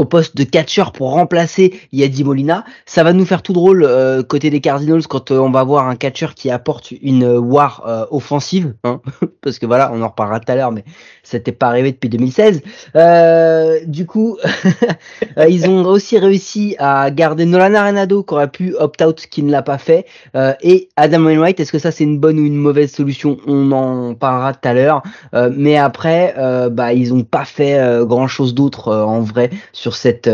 au 0.00 0.04
poste 0.04 0.36
de 0.36 0.44
catcher 0.44 0.84
pour 0.94 1.10
remplacer 1.10 1.78
Yadi 1.92 2.24
Molina. 2.24 2.64
Ça 2.86 3.04
va 3.04 3.12
nous 3.12 3.26
faire 3.26 3.42
tout 3.42 3.52
drôle 3.52 3.84
euh, 3.84 4.22
côté 4.22 4.50
des 4.50 4.60
Cardinals 4.60 5.06
quand 5.06 5.30
on 5.30 5.50
va 5.50 5.62
voir 5.62 5.88
un 5.88 5.96
catcher 5.96 6.28
qui 6.34 6.50
apporte 6.50 6.90
une 7.02 7.24
war 7.36 8.08
offensive, 8.10 8.74
hein 8.84 9.00
parce 9.42 9.58
que 9.58 9.66
voilà, 9.66 9.90
on 9.92 10.02
en 10.02 10.08
reparlera 10.08 10.40
tout 10.40 10.50
à 10.50 10.56
l'heure, 10.56 10.72
mais 10.72 10.84
c'était 11.22 11.52
pas 11.52 11.68
arrivé 11.68 11.92
depuis 11.92 12.08
2016. 12.08 12.62
Euh, 12.96 13.80
du 13.86 14.06
coup, 14.06 14.36
euh, 15.38 15.46
ils 15.48 15.68
ont 15.68 15.84
aussi 15.84 16.18
réussi 16.18 16.76
à 16.78 17.10
garder 17.10 17.44
Nolan 17.44 17.74
Arenado 17.74 18.22
qui 18.22 18.34
aurait 18.34 18.50
pu 18.50 18.74
opt-out, 18.78 19.26
qui 19.30 19.42
ne 19.42 19.50
l'a 19.50 19.62
pas 19.62 19.78
fait, 19.78 20.06
euh, 20.34 20.52
et 20.62 20.88
Adam 20.96 21.24
Wainwright. 21.24 21.60
Est-ce 21.60 21.72
que 21.72 21.78
ça 21.78 21.90
c'est 21.92 22.04
une 22.04 22.18
bonne 22.18 22.38
ou 22.38 22.44
une 22.44 22.56
mauvaise 22.56 22.92
solution? 22.92 23.38
On 23.46 23.70
en 23.72 24.14
parlera 24.14 24.54
tout 24.54 24.68
à 24.68 24.74
l'heure. 24.74 25.02
Euh, 25.34 25.50
mais 25.54 25.76
après, 25.76 26.34
bah 26.70 26.92
ils 26.92 27.12
ont 27.14 27.22
pas 27.22 27.44
fait 27.44 27.78
grand 28.04 28.26
chose 28.26 28.54
d'autre 28.54 28.92
en 28.92 29.20
vrai 29.20 29.50
sur 29.72 29.89
cette 29.94 30.30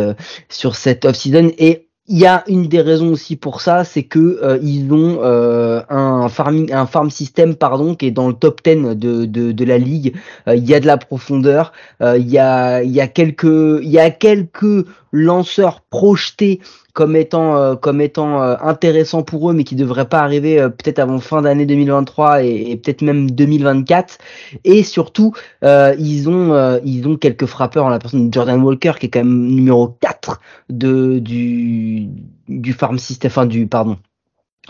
sur 0.49 0.77
cette 0.77 1.05
off-season 1.05 1.51
et 1.59 1.87
il 2.09 2.19
y 2.19 2.27
a 2.27 2.45
une 2.47 2.69
des 2.69 2.81
raisons 2.81 3.09
aussi 3.09 3.37
pour 3.37 3.61
ça, 3.61 3.83
c'est 3.83 4.05
que 4.05 4.39
euh, 4.43 4.59
ils 4.63 4.93
ont 4.93 5.19
euh, 5.23 5.83
un 5.91 6.29
farming, 6.29 6.73
un 6.73 6.87
farm 6.87 7.11
system 7.11 7.57
pardon 7.57 7.97
qui 7.97 8.07
est 8.07 8.11
dans 8.13 8.29
le 8.29 8.35
top 8.35 8.63
10 8.65 8.95
de, 8.95 9.65
la 9.65 9.79
ligue. 9.79 10.15
Euh, 10.47 10.55
il 10.55 10.65
y 10.65 10.75
a 10.75 10.81
de 10.81 10.87
la 10.87 10.99
profondeur, 10.99 11.73
il 12.01 12.29
y 12.29 12.39
il 12.39 12.97
y 12.97 13.13
quelques 13.13 13.81
il 13.83 13.91
y 13.91 13.99
a 13.99 14.11
quelques 14.11 14.87
lanceurs 15.11 15.81
projetés 15.81 16.61
comme 16.97 17.15
étant 17.15 17.59
euh, 17.59 17.77
comme 17.77 18.01
étant 18.01 18.43
euh, 18.43 18.57
intéressant 18.63 19.23
pour 19.23 19.51
eux, 19.51 19.53
mais 19.53 19.65
qui 19.65 19.77
devrait 19.77 20.09
pas 20.09 20.21
arriver 20.21 20.59
euh, 20.59 20.71
peut-être 20.71 20.99
avant 20.99 21.21
fin 21.21 21.43
d'année 21.43 21.67
2023 21.67 22.43
et, 22.43 22.71
et 22.71 22.77
peut-être 22.79 23.03
même 23.03 23.31
2024. 23.31 24.17
Et 24.65 24.83
surtout, 24.83 25.35
ils 25.63 26.29
ont 26.29 26.81
ils 26.85 27.07
ont 27.07 27.17
quelques 27.17 27.45
frappeurs 27.45 27.85
en 27.85 27.91
la 27.91 27.99
personne 27.99 28.31
de 28.31 28.35
Jordan 28.35 28.63
Walker 28.63 28.95
qui 28.99 29.07
est 29.07 29.11
quand 29.11 29.25
même 29.25 29.47
numéro 29.47 29.89
4 29.89 30.41
de 30.71 31.19
du 31.19 32.09
du 32.49 32.73
farm 32.73 32.99
system, 32.99 33.29
enfin 33.31 33.45
du 33.45 33.67
pardon 33.67 33.99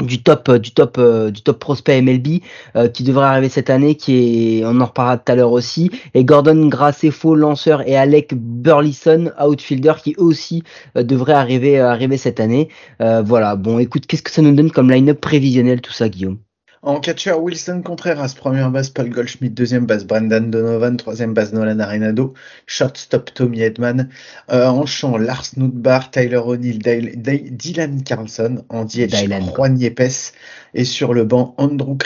du 0.00 0.23
top 0.23 0.50
du 0.53 0.71
top 0.73 1.00
du 1.31 1.43
top 1.43 1.59
prospect 1.59 2.00
MLB 2.03 2.41
euh, 2.76 2.88
qui 2.88 3.03
devrait 3.03 3.26
arriver 3.26 3.49
cette 3.49 3.71
année 3.71 3.95
qui 3.95 4.61
est 4.61 4.65
on 4.65 4.81
en 4.81 4.87
reparlera 4.87 5.19
tout 5.19 5.33
à 5.33 5.35
l'heure 5.35 5.53
aussi. 5.53 5.91
Et 6.15 6.25
Gordon 6.25 6.67
Gracefo 6.69 7.35
lanceur 7.35 7.87
et 7.88 7.97
Alec 7.97 8.35
Burleson 8.35 9.33
outfielder 9.43 9.95
qui 10.03 10.15
aussi 10.19 10.62
euh, 10.97 11.03
devraient 11.03 11.33
arriver 11.33 11.79
euh, 11.81 11.91
arriver 11.91 12.17
cette 12.17 12.41
année. 12.41 12.69
Voilà. 12.99 13.57
Bon 13.57 13.79
écoute 13.79 14.07
qu'est-ce 14.07 14.23
que 14.23 14.31
ça 14.31 14.43
nous 14.43 14.55
donne 14.55 14.71
comme 14.71 14.91
line-up 14.91 15.21
prévisionnel 15.21 15.81
tout 15.81 15.93
ça 15.93 16.09
Guillaume? 16.09 16.38
En 16.87 17.00
catcher, 17.00 17.33
Wilson 17.33 17.83
Contreras, 17.83 18.35
première 18.37 18.71
base, 18.71 18.90
Paul 18.90 19.11
Goldschmidt, 19.11 19.52
deuxième 19.52 19.87
base, 19.87 20.07
Brendan 20.07 20.50
Donovan, 20.50 20.97
troisième 20.97 21.35
base, 21.35 21.52
Nolan 21.52 21.81
Arenado, 21.81 22.35
shortstop, 22.66 23.35
Tommy 23.35 23.62
Edman, 23.62 24.09
euh, 24.52 24.66
en 24.66 24.87
champ, 24.87 25.19
Lars 25.19 25.50
Nudbar, 25.57 26.12
Tyler 26.12 26.37
O'Neill, 26.37 26.78
Dylan 26.78 28.05
Carlson, 28.05 28.64
en 28.69 28.85
DH, 28.85 29.16
Juan 29.52 29.76
Yepes, 29.76 30.33
et 30.75 30.85
sur 30.85 31.12
le 31.12 31.25
banc, 31.25 31.57
Andrew, 31.59 31.97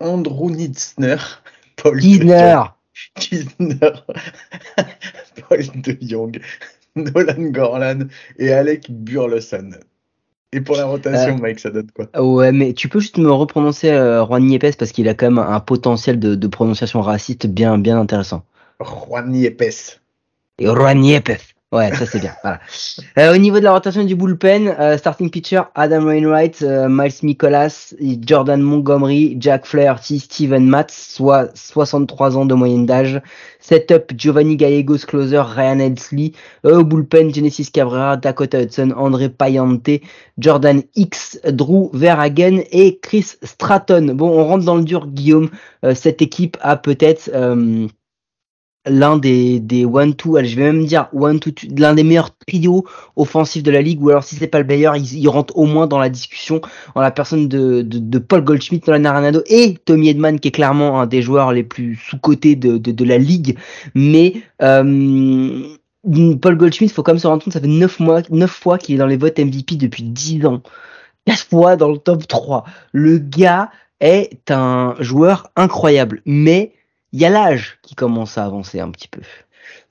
Andrew 0.00 0.50
Nitzner, 0.50 1.18
Paul 1.76 2.00
Kisner. 2.00 2.60
Paul 5.48 5.60
de 5.76 5.96
Jong, 6.02 6.40
Nolan 6.96 7.50
Gorlan 7.50 8.08
et 8.38 8.52
Alec 8.52 8.90
Burleson. 8.90 9.70
Et 10.54 10.60
pour 10.60 10.76
la 10.76 10.84
rotation, 10.84 11.34
euh, 11.34 11.40
Mike, 11.40 11.58
ça 11.58 11.70
donne 11.70 11.90
quoi? 11.90 12.06
Ouais, 12.16 12.52
mais 12.52 12.74
tu 12.74 12.88
peux 12.88 13.00
juste 13.00 13.18
me 13.18 13.32
reprononcer 13.32 13.90
euh, 13.90 14.24
Juan 14.24 14.44
Niepes 14.44 14.76
parce 14.78 14.92
qu'il 14.92 15.08
a 15.08 15.14
quand 15.14 15.26
même 15.26 15.38
un 15.40 15.58
potentiel 15.58 16.20
de, 16.20 16.46
prononciation 16.46 17.00
raciste 17.02 17.48
bien, 17.48 17.76
bien 17.76 17.98
intéressant. 17.98 18.44
Juan 18.80 19.30
Niepes. 19.30 19.98
Et 20.60 20.66
Juan 20.66 21.00
Niepes. 21.00 21.53
Ouais, 21.74 21.92
ça 21.92 22.06
c'est 22.06 22.20
bien. 22.20 22.36
Voilà. 22.42 22.60
Euh, 23.18 23.34
au 23.34 23.36
niveau 23.36 23.58
de 23.58 23.64
la 23.64 23.72
rotation 23.72 24.04
du 24.04 24.14
bullpen, 24.14 24.68
euh, 24.78 24.96
starting 24.96 25.28
pitcher 25.28 25.62
Adam 25.74 26.04
Wainwright, 26.04 26.62
euh, 26.62 26.86
Miles 26.88 27.12
Nicholas, 27.24 27.92
Jordan 28.20 28.62
Montgomery, 28.62 29.36
Jack 29.40 29.66
Flaherty, 29.66 30.20
Steven 30.20 30.64
Matz, 30.64 31.14
soit 31.16 31.50
63 31.56 32.36
ans 32.36 32.44
de 32.44 32.54
moyenne 32.54 32.86
d'âge. 32.86 33.20
Setup 33.58 34.12
Giovanni 34.16 34.56
Gallegos, 34.56 34.98
closer 34.98 35.40
Ryan 35.40 35.80
Helsley. 35.80 36.30
au 36.62 36.84
bullpen 36.84 37.34
Genesis 37.34 37.72
Cabrera, 37.72 38.16
Dakota 38.18 38.62
Hudson, 38.62 38.92
André 38.96 39.28
Payante, 39.28 40.00
Jordan 40.38 40.80
X, 40.94 41.40
Drew 41.44 41.90
Verhagen 41.92 42.62
et 42.70 43.00
Chris 43.02 43.32
Stratton. 43.42 44.12
Bon, 44.14 44.28
on 44.28 44.46
rentre 44.46 44.64
dans 44.64 44.76
le 44.76 44.84
dur, 44.84 45.08
Guillaume. 45.08 45.50
cette 45.94 46.22
équipe 46.22 46.56
a 46.60 46.76
peut-être 46.76 47.30
l'un 48.86 49.16
des, 49.16 49.60
des 49.60 49.84
one-two, 49.84 50.38
je 50.42 50.56
vais 50.56 50.62
même 50.62 50.84
dire 50.84 51.08
one-two, 51.12 51.50
l'un 51.76 51.94
des 51.94 52.04
meilleurs 52.04 52.36
trios 52.46 52.84
offensifs 53.16 53.62
de 53.62 53.70
la 53.70 53.80
ligue, 53.80 54.02
ou 54.02 54.10
alors 54.10 54.24
si 54.24 54.36
c'est 54.36 54.46
pas 54.46 54.58
le 54.58 54.66
meilleur, 54.66 54.96
il, 54.96 55.18
il, 55.18 55.28
rentre 55.28 55.56
au 55.56 55.64
moins 55.64 55.86
dans 55.86 55.98
la 55.98 56.08
discussion 56.10 56.60
en 56.94 57.00
la 57.00 57.10
personne 57.10 57.48
de, 57.48 57.82
de, 57.82 57.98
de 57.98 58.18
Paul 58.18 58.42
Goldschmidt, 58.42 58.84
Nolan 58.86 59.04
Arenado 59.04 59.42
et 59.46 59.76
Tommy 59.84 60.08
Edman, 60.10 60.38
qui 60.38 60.48
est 60.48 60.52
clairement 60.52 61.00
un 61.00 61.06
des 61.06 61.22
joueurs 61.22 61.52
les 61.52 61.62
plus 61.62 61.96
sous-cotés 61.96 62.56
de, 62.56 62.76
de, 62.78 62.92
de, 62.92 63.04
la 63.04 63.18
ligue. 63.18 63.56
Mais 63.94 64.34
euh, 64.62 65.62
Paul 66.40 66.56
Goldschmidt, 66.56 66.92
faut 66.92 67.02
quand 67.02 67.12
même 67.12 67.18
se 67.18 67.26
rendre 67.26 67.42
compte, 67.42 67.54
ça 67.54 67.60
fait 67.60 67.66
9 67.66 68.00
mois, 68.00 68.22
9 68.30 68.50
fois 68.50 68.78
qu'il 68.78 68.94
est 68.94 68.98
dans 68.98 69.06
les 69.06 69.16
votes 69.16 69.38
MVP 69.38 69.76
depuis 69.76 70.02
10 70.02 70.46
ans. 70.46 70.62
4 71.26 71.46
fois 71.46 71.76
dans 71.76 71.90
le 71.90 71.98
top 71.98 72.26
3. 72.26 72.64
Le 72.92 73.18
gars 73.18 73.70
est 74.00 74.50
un 74.50 74.94
joueur 75.00 75.50
incroyable, 75.56 76.20
mais 76.26 76.72
il 77.14 77.20
y 77.20 77.24
a 77.24 77.30
l'âge 77.30 77.78
qui 77.82 77.94
commence 77.94 78.38
à 78.38 78.44
avancer 78.44 78.80
un 78.80 78.90
petit 78.90 79.06
peu. 79.06 79.20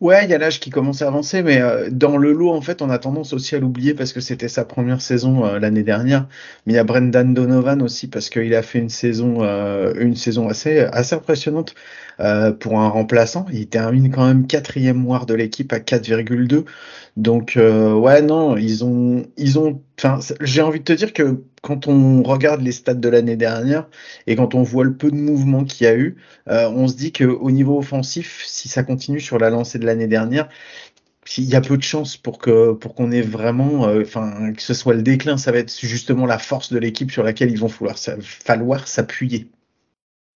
Ouais, 0.02 0.26
il 0.26 0.30
y 0.30 0.34
a 0.34 0.38
l'âge 0.38 0.60
qui 0.60 0.70
commence 0.70 1.02
à 1.02 1.08
avancer, 1.08 1.42
mais 1.42 1.62
euh, 1.62 1.90
dans 1.90 2.18
le 2.18 2.34
lot, 2.34 2.52
en 2.52 2.60
fait, 2.60 2.82
on 2.82 2.90
a 2.90 3.00
tendance 3.00 3.32
aussi 3.32 3.56
à 3.56 3.60
l'oublier 3.60 3.94
parce 3.94 4.12
que 4.12 4.20
c'était 4.20 4.50
sa 4.50 4.66
première 4.66 5.00
saison 5.02 5.46
euh, 5.46 5.58
l'année 5.58 5.84
dernière. 5.84 6.28
Mais 6.66 6.74
il 6.74 6.76
y 6.76 6.80
a 6.80 6.84
Brendan 6.84 7.34
Donovan 7.34 7.82
aussi 7.82 8.10
parce 8.10 8.30
qu'il 8.30 8.54
a 8.54 8.62
fait 8.62 8.80
une 8.80 8.90
saison, 8.90 9.38
euh, 9.42 9.94
une 9.98 10.18
saison 10.18 10.50
assez, 10.50 10.80
assez 10.80 11.16
impressionnante 11.16 11.76
pour 12.60 12.80
un 12.80 12.90
remplaçant. 12.90 13.46
Il 13.54 13.68
termine 13.70 14.12
quand 14.12 14.28
même 14.28 14.46
quatrième 14.46 15.08
war 15.08 15.26
de 15.26 15.34
l'équipe 15.34 15.72
à 15.72 15.80
4,2. 15.80 16.66
Donc 17.16 17.54
ouais, 17.58 18.22
non, 18.22 18.58
ils 18.58 18.84
ont, 18.84 19.26
ils 19.38 19.58
ont. 19.60 19.82
J'ai 20.42 20.62
envie 20.62 20.80
de 20.80 20.84
te 20.84 20.94
dire 20.94 21.14
que 21.14 21.44
quand 21.62 21.88
on 21.88 22.24
regarde 22.24 22.62
les 22.62 22.72
stats 22.72 22.94
de 22.94 23.10
l'année 23.10 23.38
dernière 23.38 23.88
et 24.28 24.36
quand 24.36 24.56
on 24.56 24.64
voit 24.64 24.84
le 24.84 24.96
peu 24.96 25.12
de 25.12 25.16
mouvement 25.16 25.64
qu'il 25.64 25.86
y 25.86 25.90
a 25.90 25.96
eu, 25.96 26.18
euh, 26.50 26.70
on 26.70 26.88
se 26.88 26.96
dit 26.96 27.12
qu'au 27.12 27.52
niveau 27.52 27.78
offensif, 27.78 28.44
si 28.46 28.68
ça 28.68 28.84
continue 28.84 29.20
sur 29.22 29.38
la 29.40 29.50
lancée 29.50 29.80
de 29.80 29.86
l'année 29.86 30.08
dernière, 30.08 30.50
il 31.38 31.46
y 31.46 31.56
a 31.56 31.62
peu 31.62 31.78
de 31.78 31.84
chances 31.84 32.18
pour 32.18 32.38
que 32.38 32.74
pour 32.74 32.96
qu'on 32.96 33.12
ait 33.12 33.22
vraiment, 33.22 33.88
euh, 33.88 34.04
que 34.04 34.62
ce 34.62 34.74
soit 34.74 34.94
le 34.94 35.04
déclin, 35.04 35.38
ça 35.38 35.52
va 35.52 35.60
être 35.60 35.74
justement 35.82 36.26
la 36.26 36.40
force 36.40 36.72
de 36.74 36.80
l'équipe 36.80 37.12
sur 37.12 37.24
laquelle 37.24 37.52
ils 37.52 37.60
vont 37.60 37.70
falloir 37.70 38.88
s'appuyer. 38.88 39.50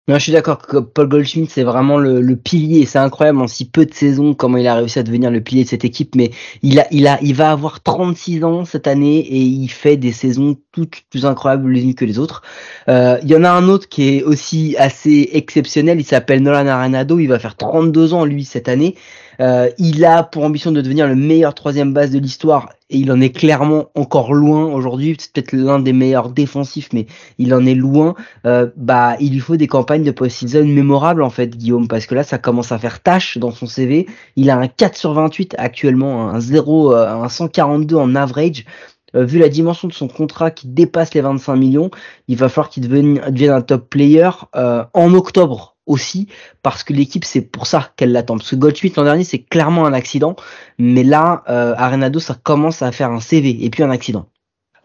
Non, 0.07 0.19
je 0.19 0.19
suis 0.19 0.31
d'accord 0.31 0.59
que 0.59 0.77
Paul 0.77 1.07
Goldschmidt, 1.07 1.49
c'est 1.49 1.63
vraiment 1.63 1.97
le, 1.97 2.21
le 2.21 2.35
pilier. 2.35 2.85
C'est 2.85 2.99
incroyable 2.99 3.41
en 3.41 3.47
si 3.47 3.67
peu 3.67 3.87
de 3.87 3.93
saisons 3.93 4.35
comment 4.35 4.57
il 4.57 4.67
a 4.67 4.75
réussi 4.75 4.99
à 4.99 5.03
devenir 5.03 5.31
le 5.31 5.41
pilier 5.41 5.63
de 5.63 5.69
cette 5.69 5.83
équipe. 5.83 6.13
Mais 6.13 6.29
il 6.61 6.79
a, 6.79 6.85
il 6.91 7.07
a, 7.07 7.17
il 7.23 7.33
va 7.33 7.49
avoir 7.49 7.81
36 7.81 8.43
ans 8.43 8.65
cette 8.65 8.85
année 8.85 9.17
et 9.17 9.39
il 9.39 9.67
fait 9.67 9.97
des 9.97 10.11
saisons 10.11 10.57
toutes 10.71 11.01
plus 11.09 11.25
incroyables 11.25 11.71
les 11.71 11.81
unes 11.81 11.95
que 11.95 12.05
les 12.05 12.19
autres. 12.19 12.43
Euh, 12.87 13.17
il 13.23 13.29
y 13.29 13.35
en 13.35 13.43
a 13.43 13.49
un 13.49 13.67
autre 13.67 13.89
qui 13.89 14.17
est 14.17 14.21
aussi 14.21 14.75
assez 14.77 15.29
exceptionnel. 15.33 15.99
Il 15.99 16.05
s'appelle 16.05 16.43
Nolan 16.43 16.67
Arenado. 16.67 17.17
Il 17.17 17.25
va 17.25 17.39
faire 17.39 17.57
32 17.57 18.13
ans 18.13 18.25
lui 18.25 18.45
cette 18.45 18.69
année. 18.69 18.93
Euh, 19.39 19.69
il 19.77 20.05
a 20.05 20.23
pour 20.23 20.43
ambition 20.43 20.71
de 20.71 20.81
devenir 20.81 21.07
le 21.07 21.15
meilleur 21.15 21.53
troisième 21.53 21.93
base 21.93 22.11
de 22.11 22.19
l'histoire 22.19 22.69
et 22.89 22.97
il 22.97 23.11
en 23.11 23.19
est 23.19 23.31
clairement 23.31 23.89
encore 23.95 24.33
loin 24.33 24.65
aujourd'hui. 24.65 25.15
C'est 25.19 25.31
peut-être 25.31 25.53
l'un 25.53 25.79
des 25.79 25.93
meilleurs 25.93 26.29
défensifs, 26.29 26.89
mais 26.93 27.07
il 27.37 27.53
en 27.53 27.65
est 27.65 27.75
loin. 27.75 28.15
Euh, 28.45 28.69
bah, 28.75 29.15
il 29.19 29.33
lui 29.33 29.39
faut 29.39 29.57
des 29.57 29.67
campagnes 29.67 30.03
de 30.03 30.11
post-season 30.11 30.65
mémorables 30.65 31.23
en 31.23 31.29
fait, 31.29 31.57
Guillaume, 31.57 31.87
parce 31.87 32.05
que 32.05 32.15
là, 32.15 32.23
ça 32.23 32.37
commence 32.37 32.71
à 32.71 32.77
faire 32.77 33.01
tâche 33.01 33.37
dans 33.37 33.51
son 33.51 33.65
CV. 33.65 34.07
Il 34.35 34.49
a 34.49 34.57
un 34.57 34.67
4 34.67 34.97
sur 34.97 35.13
28 35.13 35.55
actuellement, 35.57 36.29
un 36.29 36.39
0, 36.39 36.93
euh, 36.93 37.23
un 37.23 37.29
142 37.29 37.95
en 37.95 38.15
average 38.15 38.65
vu 39.17 39.39
la 39.39 39.47
dimension 39.47 39.87
de 39.87 39.93
son 39.93 40.09
contrat 40.09 40.51
qui 40.51 40.67
dépasse 40.67 41.13
les 41.13 41.21
25 41.21 41.55
millions, 41.55 41.89
il 42.27 42.35
va 42.35 42.49
falloir 42.49 42.69
qu'il 42.69 42.85
devienne, 42.85 43.21
devienne, 43.29 43.53
un 43.53 43.61
top 43.61 43.89
player 43.89 44.29
en 44.53 45.13
octobre 45.13 45.74
aussi 45.85 46.27
parce 46.61 46.83
que 46.83 46.93
l'équipe 46.93 47.25
c'est 47.25 47.41
pour 47.41 47.67
ça 47.67 47.91
qu'elle 47.95 48.11
l'attend. 48.11 48.37
Parce 48.37 48.51
que 48.51 48.55
Goldschmidt 48.55 48.95
l'an 48.97 49.03
dernier 49.03 49.23
c'est 49.23 49.39
clairement 49.39 49.85
un 49.85 49.93
accident 49.93 50.35
mais 50.77 51.03
là 51.03 51.43
euh, 51.49 51.75
Arenado 51.77 52.19
ça 52.19 52.35
commence 52.41 52.81
à 52.81 52.91
faire 52.91 53.11
un 53.11 53.19
CV 53.19 53.63
et 53.63 53.69
puis 53.69 53.83
un 53.83 53.91
accident 53.91 54.27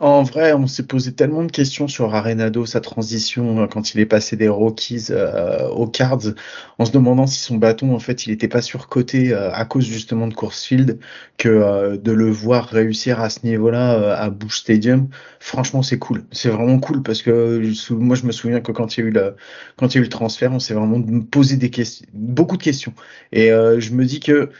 en 0.00 0.23
vrai, 0.23 0.54
on 0.54 0.66
s'est 0.66 0.87
posé 0.87 1.12
tellement 1.12 1.45
de 1.45 1.52
questions 1.52 1.87
sur 1.87 2.14
Arenado, 2.14 2.64
sa 2.64 2.80
transition 2.80 3.61
euh, 3.61 3.66
quand 3.66 3.92
il 3.95 4.00
est 4.00 4.07
passé 4.07 4.35
des 4.35 4.49
Rockies 4.49 5.09
euh, 5.11 5.69
aux 5.69 5.87
Cards, 5.87 6.33
en 6.78 6.87
se 6.87 6.90
demandant 6.92 7.26
si 7.26 7.38
son 7.38 7.57
bâton, 7.59 7.95
en 7.95 7.99
fait, 7.99 8.26
il 8.26 8.30
n'était 8.30 8.49
pas 8.49 8.62
surcoté 8.62 9.35
euh, 9.35 9.52
à 9.52 9.66
cause 9.66 9.85
justement 9.85 10.26
de 10.26 10.33
Coursfield, 10.33 10.99
que 11.37 11.97
de 11.97 12.12
le 12.12 12.30
voir 12.30 12.66
réussir 12.69 13.21
à 13.21 13.28
ce 13.28 13.40
niveau-là 13.45 14.14
à 14.16 14.30
Bush 14.30 14.61
Stadium, 14.61 15.09
franchement, 15.38 15.83
c'est 15.83 15.99
cool. 15.99 16.25
C'est 16.33 16.49
vraiment 16.49 16.78
cool 16.78 17.02
parce 17.02 17.21
que 17.23 17.62
moi, 17.90 18.16
je 18.16 18.25
me 18.25 18.33
souviens 18.33 18.61
que 18.61 18.73
quand 18.73 18.97
il 18.97 19.00
y 19.00 19.02
a 19.04 19.07
eu 19.07 19.11
le, 19.11 19.37
a 19.80 19.97
eu 19.97 20.00
le 20.00 20.09
transfert, 20.09 20.52
on 20.52 20.59
s'est 20.59 20.75
vraiment 20.75 21.02
posé 21.30 21.59
questions, 21.71 22.07
beaucoup 22.14 22.57
de 22.57 22.62
questions. 22.62 22.95
Et 23.33 23.49
je 23.49 23.92
me 23.92 24.04
dis 24.04 24.21
que 24.21 24.50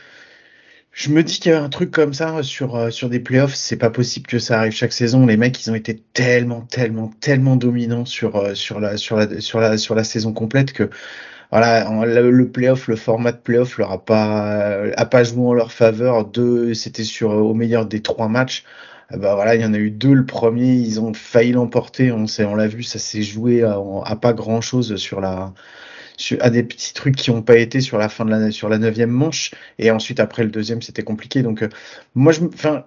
je 0.91 1.09
me 1.09 1.23
dis 1.23 1.39
qu'il 1.39 1.51
y 1.51 1.55
a 1.55 1.63
un 1.63 1.69
truc 1.69 1.91
comme 1.91 2.13
ça 2.13 2.43
sur, 2.43 2.75
euh, 2.75 2.89
sur 2.89 3.09
des 3.09 3.19
playoffs, 3.19 3.55
c'est 3.55 3.77
pas 3.77 3.89
possible 3.89 4.27
que 4.27 4.39
ça 4.39 4.59
arrive 4.59 4.73
chaque 4.73 4.93
saison. 4.93 5.25
Les 5.25 5.37
mecs, 5.37 5.65
ils 5.65 5.71
ont 5.71 5.75
été 5.75 6.03
tellement, 6.13 6.61
tellement, 6.61 7.09
tellement 7.21 7.55
dominants 7.55 8.05
sur, 8.05 8.35
euh, 8.35 8.55
sur, 8.55 8.79
la, 8.79 8.97
sur, 8.97 9.15
la, 9.17 9.39
sur, 9.39 9.59
la, 9.59 9.77
sur 9.77 9.95
la 9.95 10.03
saison 10.03 10.33
complète 10.33 10.73
que 10.73 10.89
voilà, 11.51 12.05
le, 12.05 12.49
playoff, 12.49 12.87
le 12.87 12.95
format 12.95 13.33
de 13.33 13.37
playoff 13.37 13.77
leur 13.77 13.91
a 13.91 14.03
pas, 14.05 14.83
a 14.95 15.05
pas 15.05 15.23
joué 15.23 15.45
en 15.47 15.53
leur 15.53 15.71
faveur. 15.73 16.25
Deux, 16.25 16.73
c'était 16.73 17.03
sur 17.03 17.31
au 17.31 17.53
meilleur 17.53 17.85
des 17.85 18.01
trois 18.01 18.29
matchs. 18.29 18.63
Bah 19.11 19.35
voilà, 19.35 19.55
il 19.55 19.61
y 19.61 19.65
en 19.65 19.73
a 19.73 19.77
eu 19.77 19.91
deux. 19.91 20.13
Le 20.13 20.25
premier, 20.25 20.73
ils 20.73 21.01
ont 21.01 21.13
failli 21.13 21.51
l'emporter. 21.51 22.11
On, 22.13 22.25
on 22.39 22.55
l'a 22.55 22.67
vu, 22.67 22.83
ça 22.83 22.99
s'est 22.99 23.23
joué 23.23 23.63
à, 23.63 23.77
à, 24.05 24.15
pas 24.15 24.33
grand 24.33 24.61
chose 24.61 24.95
sur 24.95 25.19
la, 25.19 25.53
à 26.39 26.49
des 26.49 26.63
petits 26.63 26.93
trucs 26.93 27.15
qui 27.15 27.31
n'ont 27.31 27.41
pas 27.41 27.57
été 27.57 27.81
sur 27.81 27.97
la 27.97 28.09
fin 28.09 28.25
de 28.25 28.31
la 28.31 28.51
sur 28.51 28.69
la 28.69 28.77
neuvième 28.77 29.11
manche. 29.11 29.51
Et 29.79 29.91
ensuite 29.91 30.19
après 30.19 30.43
le 30.43 30.49
deuxième 30.49 30.81
c'était 30.81 31.03
compliqué. 31.03 31.43
Donc 31.43 31.63
euh, 31.63 31.69
moi 32.15 32.31
je 32.31 32.41
enfin 32.45 32.85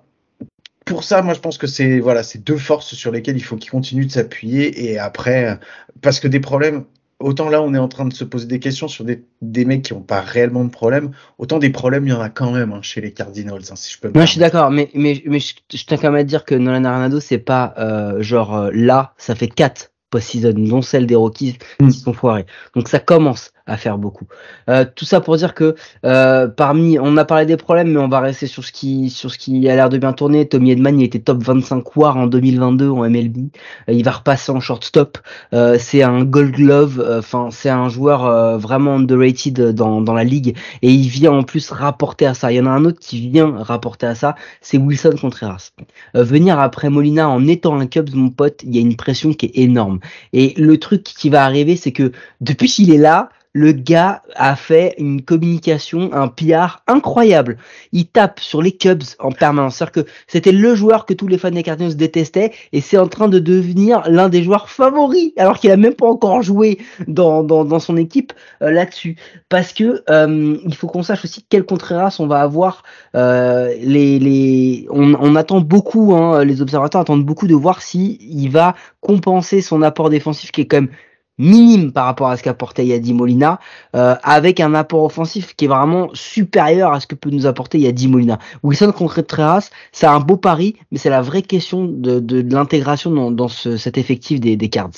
pour 0.84 1.04
ça 1.04 1.22
moi 1.22 1.34
je 1.34 1.40
pense 1.40 1.58
que 1.58 1.66
c'est 1.66 2.00
voilà 2.00 2.22
c'est 2.22 2.42
deux 2.42 2.56
forces 2.56 2.94
sur 2.94 3.10
lesquelles 3.10 3.36
il 3.36 3.44
faut 3.44 3.56
qu'il 3.56 3.70
continue 3.70 4.06
de 4.06 4.10
s'appuyer. 4.10 4.90
Et 4.90 4.98
après 4.98 5.58
parce 6.00 6.20
que 6.20 6.28
des 6.28 6.40
problèmes 6.40 6.84
autant 7.24 7.48
là, 7.48 7.62
on 7.62 7.74
est 7.74 7.78
en 7.78 7.88
train 7.88 8.04
de 8.04 8.12
se 8.12 8.24
poser 8.24 8.46
des 8.46 8.60
questions 8.60 8.88
sur 8.88 9.04
des, 9.04 9.24
des 9.40 9.64
mecs 9.64 9.82
qui 9.82 9.94
n'ont 9.94 10.00
pas 10.00 10.20
réellement 10.20 10.64
de 10.64 10.70
problème, 10.70 11.12
autant 11.38 11.58
des 11.58 11.70
problèmes, 11.70 12.06
il 12.06 12.10
y 12.10 12.12
en 12.12 12.20
a 12.20 12.28
quand 12.28 12.52
même 12.52 12.72
hein, 12.72 12.82
chez 12.82 13.00
les 13.00 13.12
Cardinals, 13.12 13.62
hein, 13.70 13.76
si 13.76 13.92
je 13.92 13.98
peux 13.98 14.08
me 14.08 14.14
Non, 14.14 14.26
je 14.26 14.32
suis 14.32 14.40
d'accord, 14.40 14.70
mais, 14.70 14.90
mais, 14.94 15.22
mais 15.26 15.40
je, 15.40 15.54
je 15.72 15.84
tiens 15.84 15.96
quand 15.96 16.10
même 16.10 16.20
à 16.20 16.24
dire 16.24 16.44
que 16.44 16.54
Nolan 16.54 16.84
Arenado, 16.84 17.20
c'est 17.20 17.38
pas 17.38 17.74
euh, 17.78 18.22
genre 18.22 18.54
euh, 18.54 18.70
là, 18.72 19.14
ça 19.16 19.34
fait 19.34 19.48
4 19.48 19.90
post-season, 20.10 20.52
dont 20.56 20.82
celle 20.82 21.06
des 21.06 21.16
Rockies 21.16 21.58
Mm. 21.80 21.88
qui 21.88 21.98
sont 21.98 22.12
foirés. 22.12 22.46
Donc 22.76 22.88
ça 22.88 22.98
commence 23.00 23.50
à 23.66 23.78
faire 23.78 23.96
beaucoup. 23.96 24.26
Euh, 24.68 24.84
tout 24.94 25.06
ça 25.06 25.22
pour 25.22 25.36
dire 25.38 25.54
que 25.54 25.74
euh, 26.04 26.46
parmi, 26.48 26.98
on 26.98 27.16
a 27.16 27.24
parlé 27.24 27.46
des 27.46 27.56
problèmes, 27.56 27.90
mais 27.92 27.98
on 27.98 28.08
va 28.08 28.20
rester 28.20 28.46
sur 28.46 28.62
ce 28.62 28.70
qui, 28.72 29.08
sur 29.08 29.30
ce 29.30 29.38
qui 29.38 29.66
a 29.70 29.74
l'air 29.74 29.88
de 29.88 29.96
bien 29.96 30.12
tourner. 30.12 30.46
Tommy 30.46 30.72
Edman, 30.72 31.00
il 31.00 31.04
était 31.04 31.18
top 31.18 31.42
25 31.42 31.96
WAR 31.96 32.16
en 32.18 32.26
2022 32.26 32.90
en 32.90 33.08
MLB. 33.08 33.48
Euh, 33.88 33.92
il 33.94 34.04
va 34.04 34.10
repasser 34.12 34.52
en 34.52 34.60
shortstop. 34.60 35.16
Euh, 35.54 35.76
c'est 35.80 36.02
un 36.02 36.24
Gold 36.24 36.52
Glove. 36.54 37.00
euh, 37.00 37.20
Enfin, 37.20 37.48
c'est 37.50 37.70
un 37.70 37.88
joueur 37.88 38.26
euh, 38.26 38.58
vraiment 38.58 38.96
underrated 38.96 39.70
dans, 39.72 40.02
dans 40.02 40.12
la 40.14 40.24
ligue 40.24 40.56
et 40.82 40.90
il 40.92 41.08
vient 41.08 41.32
en 41.32 41.42
plus 41.42 41.70
rapporter 41.70 42.26
à 42.26 42.34
ça. 42.34 42.52
Il 42.52 42.56
y 42.56 42.60
en 42.60 42.66
a 42.66 42.70
un 42.70 42.84
autre 42.84 43.00
qui 43.00 43.28
vient 43.30 43.54
rapporter 43.62 44.06
à 44.06 44.14
ça, 44.14 44.34
c'est 44.60 44.76
Wilson 44.76 45.14
Contreras. 45.18 45.70
Euh, 46.16 46.22
venir 46.22 46.58
après 46.58 46.90
Molina 46.90 47.30
en 47.30 47.46
étant 47.46 47.80
un 47.80 47.86
Cubs, 47.86 48.14
mon 48.14 48.28
pote, 48.28 48.60
il 48.62 48.74
y 48.74 48.78
a 48.78 48.82
une 48.82 48.96
pression 48.96 49.32
qui 49.32 49.46
est 49.46 49.58
énorme. 49.58 50.00
Et 50.32 50.54
le 50.56 50.78
truc 50.78 51.02
qui 51.02 51.30
va 51.30 51.44
arriver, 51.44 51.76
c'est 51.76 51.92
que 51.92 52.12
depuis 52.40 52.68
qu'il 52.68 52.92
est 52.92 52.98
là, 52.98 53.30
le 53.54 53.70
gars 53.70 54.22
a 54.34 54.56
fait 54.56 54.94
une 54.98 55.22
communication, 55.22 56.10
un 56.12 56.26
PR 56.28 56.82
incroyable. 56.88 57.56
Il 57.92 58.06
tape 58.06 58.40
sur 58.40 58.60
les 58.60 58.72
Cubs 58.72 59.04
en 59.20 59.30
permanence. 59.30 59.76
C'est-à-dire 59.76 60.04
que 60.04 60.10
c'était 60.26 60.52
le 60.52 60.74
joueur 60.74 61.06
que 61.06 61.14
tous 61.14 61.28
les 61.28 61.38
fans 61.38 61.52
des 61.52 61.62
Cardinals 61.62 61.96
détestaient 61.96 62.52
et 62.72 62.80
c'est 62.80 62.98
en 62.98 63.06
train 63.06 63.28
de 63.28 63.38
devenir 63.38 64.02
l'un 64.08 64.28
des 64.28 64.42
joueurs 64.42 64.68
favoris 64.68 65.32
alors 65.36 65.60
qu'il 65.60 65.70
a 65.70 65.76
même 65.76 65.94
pas 65.94 66.06
encore 66.06 66.42
joué 66.42 66.78
dans, 67.06 67.44
dans, 67.44 67.78
son 67.78 67.96
équipe 67.96 68.32
euh, 68.60 68.70
là-dessus. 68.70 69.16
Parce 69.48 69.72
que 69.72 70.02
euh, 70.10 70.56
il 70.64 70.74
faut 70.74 70.88
qu'on 70.88 71.04
sache 71.04 71.24
aussi 71.24 71.46
quel 71.48 71.64
Contreras 71.64 72.16
on 72.18 72.26
va 72.26 72.40
avoir. 72.40 72.82
Euh, 73.14 73.72
les, 73.80 74.18
les, 74.18 74.86
on, 74.90 75.14
on 75.14 75.36
attend 75.36 75.60
beaucoup, 75.60 76.14
hein, 76.14 76.44
les 76.44 76.60
observateurs 76.60 77.02
attendent 77.02 77.24
beaucoup 77.24 77.46
de 77.46 77.54
voir 77.54 77.82
si 77.82 78.18
va 78.48 78.74
compenser 79.00 79.60
son 79.60 79.82
apport 79.82 80.10
défensif 80.10 80.50
qui 80.50 80.62
est 80.62 80.66
quand 80.66 80.78
même 80.78 80.90
minime 81.38 81.92
par 81.92 82.06
rapport 82.06 82.28
à 82.28 82.36
ce 82.36 82.42
qu'apportait 82.42 82.86
Yadi 82.86 83.12
Molina, 83.12 83.60
euh, 83.96 84.14
avec 84.22 84.60
un 84.60 84.74
apport 84.74 85.04
offensif 85.04 85.54
qui 85.56 85.64
est 85.64 85.68
vraiment 85.68 86.10
supérieur 86.14 86.92
à 86.92 87.00
ce 87.00 87.06
que 87.06 87.14
peut 87.14 87.30
nous 87.30 87.46
apporter 87.46 87.78
Yadi 87.78 88.08
Molina. 88.08 88.38
Wilson 88.62 88.92
contre 88.92 89.20
Treras, 89.22 89.70
c'est 89.92 90.06
un 90.06 90.20
beau 90.20 90.36
pari, 90.36 90.76
mais 90.90 90.98
c'est 90.98 91.10
la 91.10 91.22
vraie 91.22 91.42
question 91.42 91.84
de, 91.84 92.20
de, 92.20 92.42
de 92.42 92.54
l'intégration 92.54 93.10
dans, 93.10 93.30
dans 93.30 93.48
ce, 93.48 93.76
cet 93.76 93.98
effectif 93.98 94.40
des, 94.40 94.56
des 94.56 94.68
Cards. 94.68 94.90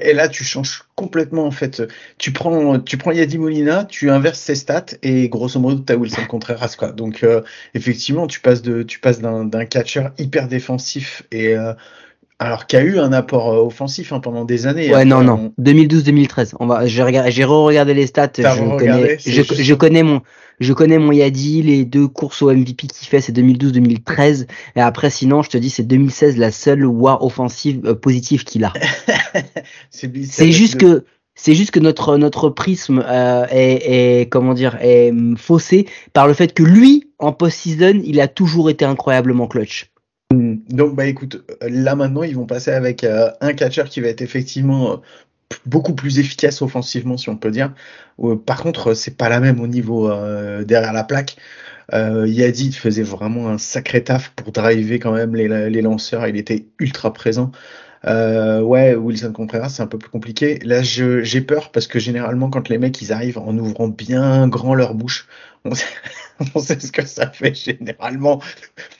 Et 0.00 0.14
là, 0.14 0.28
tu 0.30 0.44
changes 0.44 0.84
complètement 0.94 1.44
en 1.44 1.50
fait. 1.50 1.82
Tu 2.16 2.32
prends, 2.32 2.78
tu 2.80 2.96
prends 2.96 3.12
Yadi 3.12 3.36
Molina, 3.36 3.84
tu 3.84 4.10
inverses 4.10 4.40
ses 4.40 4.54
stats 4.54 4.86
et 5.02 5.28
grosso 5.28 5.60
modo, 5.60 5.82
tu 5.86 5.92
as 5.92 5.96
Wilson 5.96 6.22
Contreras 6.26 6.74
quoi. 6.78 6.92
Donc 6.92 7.22
euh, 7.22 7.42
effectivement, 7.74 8.26
tu 8.26 8.40
passes 8.40 8.62
de, 8.62 8.82
tu 8.82 8.98
passes 8.98 9.20
d'un, 9.20 9.44
d'un 9.44 9.66
catcher 9.66 10.06
hyper 10.16 10.48
défensif 10.48 11.24
et 11.30 11.54
euh, 11.54 11.74
alors 12.44 12.66
qu'il 12.66 12.78
y 12.78 12.82
a 12.82 12.84
eu 12.84 12.98
un 12.98 13.12
apport 13.12 13.50
euh, 13.52 13.64
offensif 13.66 14.12
hein, 14.12 14.20
pendant 14.20 14.44
des 14.44 14.66
années. 14.66 14.88
Ouais, 14.90 15.02
hein, 15.02 15.04
non, 15.04 15.18
on- 15.18 15.24
non. 15.24 15.52
2012-2013. 15.60 16.54
On 16.60 16.66
va, 16.66 16.86
j'ai 16.86 17.02
regardé, 17.02 17.30
j'ai 17.30 17.44
re-regardé 17.44 17.94
les 17.94 18.06
stats. 18.06 18.30
Je 18.36 18.42
connais, 18.78 19.18
c'est 19.18 19.30
je, 19.30 19.36
juste- 19.42 19.54
je 19.62 19.74
connais 19.74 20.02
mon, 20.02 20.20
je 20.60 20.72
connais 20.72 20.98
mon 20.98 21.12
Yadi, 21.12 21.62
les 21.62 21.84
deux 21.84 22.06
courses 22.08 22.42
au 22.42 22.50
MVP 22.52 22.86
qu'il 22.86 23.08
fait, 23.08 23.20
c'est 23.20 23.32
2012-2013. 23.32 24.46
Et 24.76 24.80
après, 24.80 25.10
sinon, 25.10 25.42
je 25.42 25.50
te 25.50 25.58
dis, 25.58 25.70
c'est 25.70 25.82
2016, 25.82 26.36
la 26.36 26.50
seule 26.50 26.84
war 26.86 27.24
offensive 27.24 27.80
euh, 27.84 27.94
positive 27.94 28.44
qu'il 28.44 28.64
a. 28.64 28.72
C'est 29.90 30.52
juste 30.52 30.74
de- 30.76 30.78
que, 30.98 31.04
c'est 31.34 31.54
juste 31.54 31.70
que 31.72 31.80
notre, 31.80 32.16
notre 32.16 32.48
prisme, 32.48 33.04
euh, 33.06 33.44
est, 33.50 34.20
est, 34.20 34.28
comment 34.28 34.54
dire, 34.54 34.76
est 34.80 35.10
hum, 35.10 35.36
faussé 35.36 35.86
par 36.12 36.28
le 36.28 36.34
fait 36.34 36.52
que 36.54 36.62
lui, 36.62 37.10
en 37.18 37.32
post-season, 37.32 38.00
il 38.04 38.20
a 38.20 38.28
toujours 38.28 38.70
été 38.70 38.84
incroyablement 38.84 39.46
clutch. 39.48 39.90
Donc 40.68 40.94
bah 40.94 41.06
écoute, 41.06 41.44
euh, 41.62 41.68
là 41.70 41.94
maintenant 41.96 42.22
ils 42.22 42.34
vont 42.34 42.46
passer 42.46 42.70
avec 42.70 43.04
euh, 43.04 43.30
un 43.40 43.52
catcher 43.52 43.84
qui 43.84 44.00
va 44.00 44.08
être 44.08 44.22
effectivement 44.22 44.92
euh, 44.92 44.96
beaucoup 45.66 45.94
plus 45.94 46.18
efficace 46.18 46.62
offensivement 46.62 47.16
si 47.16 47.28
on 47.30 47.36
peut 47.36 47.50
dire. 47.50 47.72
Par 48.46 48.62
contre 48.62 48.94
c'est 48.94 49.16
pas 49.16 49.28
la 49.28 49.40
même 49.40 49.60
au 49.60 49.66
niveau 49.66 50.08
derrière 50.64 50.92
la 50.92 51.04
plaque. 51.04 51.36
Euh, 51.92 52.26
Yadi 52.26 52.72
faisait 52.72 53.02
vraiment 53.02 53.48
un 53.48 53.58
sacré 53.58 54.02
taf 54.02 54.30
pour 54.30 54.52
driver 54.52 54.98
quand 54.98 55.12
même 55.12 55.34
les 55.36 55.82
lanceurs, 55.82 56.26
il 56.26 56.36
était 56.36 56.66
ultra 56.78 57.12
présent. 57.12 57.50
Euh, 58.06 58.60
ouais, 58.60 58.94
Wilson 58.94 59.32
Contreras, 59.32 59.70
c'est 59.70 59.82
un 59.82 59.86
peu 59.86 59.98
plus 59.98 60.10
compliqué. 60.10 60.58
Là, 60.62 60.82
j'ai 60.82 61.40
peur 61.40 61.70
parce 61.70 61.86
que 61.86 61.98
généralement, 61.98 62.50
quand 62.50 62.68
les 62.68 62.78
mecs 62.78 63.00
ils 63.00 63.12
arrivent 63.12 63.38
en 63.38 63.56
ouvrant 63.56 63.88
bien 63.88 64.46
grand 64.48 64.74
leur 64.74 64.94
bouche, 64.94 65.26
on 65.64 65.74
sait, 65.74 65.86
on 66.54 66.60
sait 66.60 66.78
ce 66.80 66.92
que 66.92 67.06
ça 67.06 67.30
fait 67.30 67.54
généralement. 67.54 68.42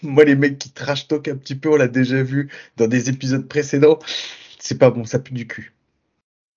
Moi, 0.03 0.25
les 0.25 0.37
mecs 0.37 0.59
qui 0.59 0.71
trash 0.71 1.07
talk 1.09 1.29
un 1.29 1.37
petit 1.37 1.55
peu, 1.55 1.71
on 1.71 1.77
l'a 1.77 1.89
déjà 1.89 2.23
vu 2.23 2.51
dans 2.77 2.87
des 2.87 3.11
épisodes 3.11 3.47
précédents. 3.47 3.99
C'est 4.59 4.79
pas 4.79 4.91
bon, 4.91 5.05
ça 5.05 5.19
pue 5.19 5.35
du 5.35 5.47
cul. 5.47 5.75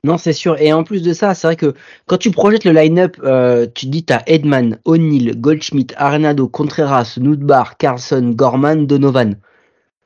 Non, 0.05 0.17
c'est 0.17 0.31
sûr. 0.31 0.61
Et 0.61 0.71
en 0.71 0.85
plus 0.85 1.01
de 1.01 1.11
ça, 1.11 1.33
c'est 1.33 1.47
vrai 1.47 1.55
que 1.57 1.73
quand 2.05 2.17
tu 2.17 2.31
projettes 2.31 2.63
le 2.63 2.71
line-up, 2.71 3.17
euh, 3.23 3.65
tu 3.65 3.87
te 3.87 3.91
dis 3.91 4.05
t'as 4.05 4.21
Edman, 4.25 4.79
O'Neill, 4.85 5.35
Goldschmidt, 5.41 5.93
Arenado, 5.97 6.47
Contreras, 6.47 7.17
Nudbar, 7.19 7.75
Carlson, 7.77 8.31
Gorman, 8.33 8.87
Donovan. 8.87 9.35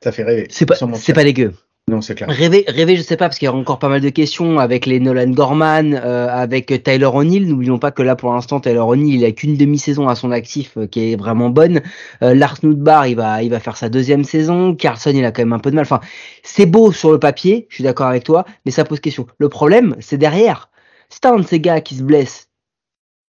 Ça 0.02 0.10
fait 0.10 0.24
rêver. 0.24 0.48
C'est 0.50 0.66
pas, 0.66 0.74
c'est 0.96 1.12
pas 1.12 1.22
dégueu. 1.22 1.52
Non, 1.90 2.00
c'est 2.00 2.14
clair. 2.14 2.28
Rêver, 2.30 2.64
rêver, 2.68 2.96
je 2.96 3.02
sais 3.02 3.16
pas, 3.16 3.26
parce 3.26 3.38
qu'il 3.38 3.46
y 3.46 3.48
a 3.48 3.54
encore 3.54 3.80
pas 3.80 3.88
mal 3.88 4.00
de 4.00 4.08
questions 4.08 4.60
avec 4.60 4.86
les 4.86 5.00
Nolan 5.00 5.30
Gorman, 5.30 5.94
euh, 5.94 6.28
avec 6.28 6.66
Tyler 6.84 7.10
O'Neill. 7.12 7.48
N'oublions 7.48 7.80
pas 7.80 7.90
que 7.90 8.02
là, 8.02 8.14
pour 8.14 8.32
l'instant, 8.32 8.60
Tyler 8.60 8.78
O'Neill, 8.78 9.16
il 9.16 9.24
a 9.24 9.32
qu'une 9.32 9.56
demi-saison 9.56 10.06
à 10.06 10.14
son 10.14 10.30
actif 10.30 10.76
euh, 10.76 10.86
qui 10.86 11.12
est 11.12 11.16
vraiment 11.16 11.50
bonne. 11.50 11.82
Euh, 12.22 12.34
Lars 12.34 12.58
Nudbar, 12.62 13.08
il 13.08 13.16
va, 13.16 13.42
il 13.42 13.50
va 13.50 13.58
faire 13.58 13.76
sa 13.76 13.88
deuxième 13.88 14.22
saison. 14.22 14.76
Carlson, 14.76 15.10
il 15.12 15.24
a 15.24 15.32
quand 15.32 15.42
même 15.42 15.52
un 15.52 15.58
peu 15.58 15.72
de 15.72 15.74
mal. 15.74 15.82
Enfin, 15.82 16.00
c'est 16.44 16.66
beau 16.66 16.92
sur 16.92 17.10
le 17.10 17.18
papier, 17.18 17.66
je 17.68 17.74
suis 17.74 17.84
d'accord 17.84 18.06
avec 18.06 18.22
toi, 18.22 18.44
mais 18.64 18.70
ça 18.70 18.84
pose 18.84 19.00
question. 19.00 19.26
Le 19.38 19.48
problème, 19.48 19.96
c'est 19.98 20.18
derrière. 20.18 20.70
Si 21.08 21.20
t'as 21.20 21.32
un 21.32 21.38
de 21.38 21.46
ces 21.46 21.58
gars 21.58 21.80
qui 21.80 21.96
se 21.96 22.04
blesse, 22.04 22.48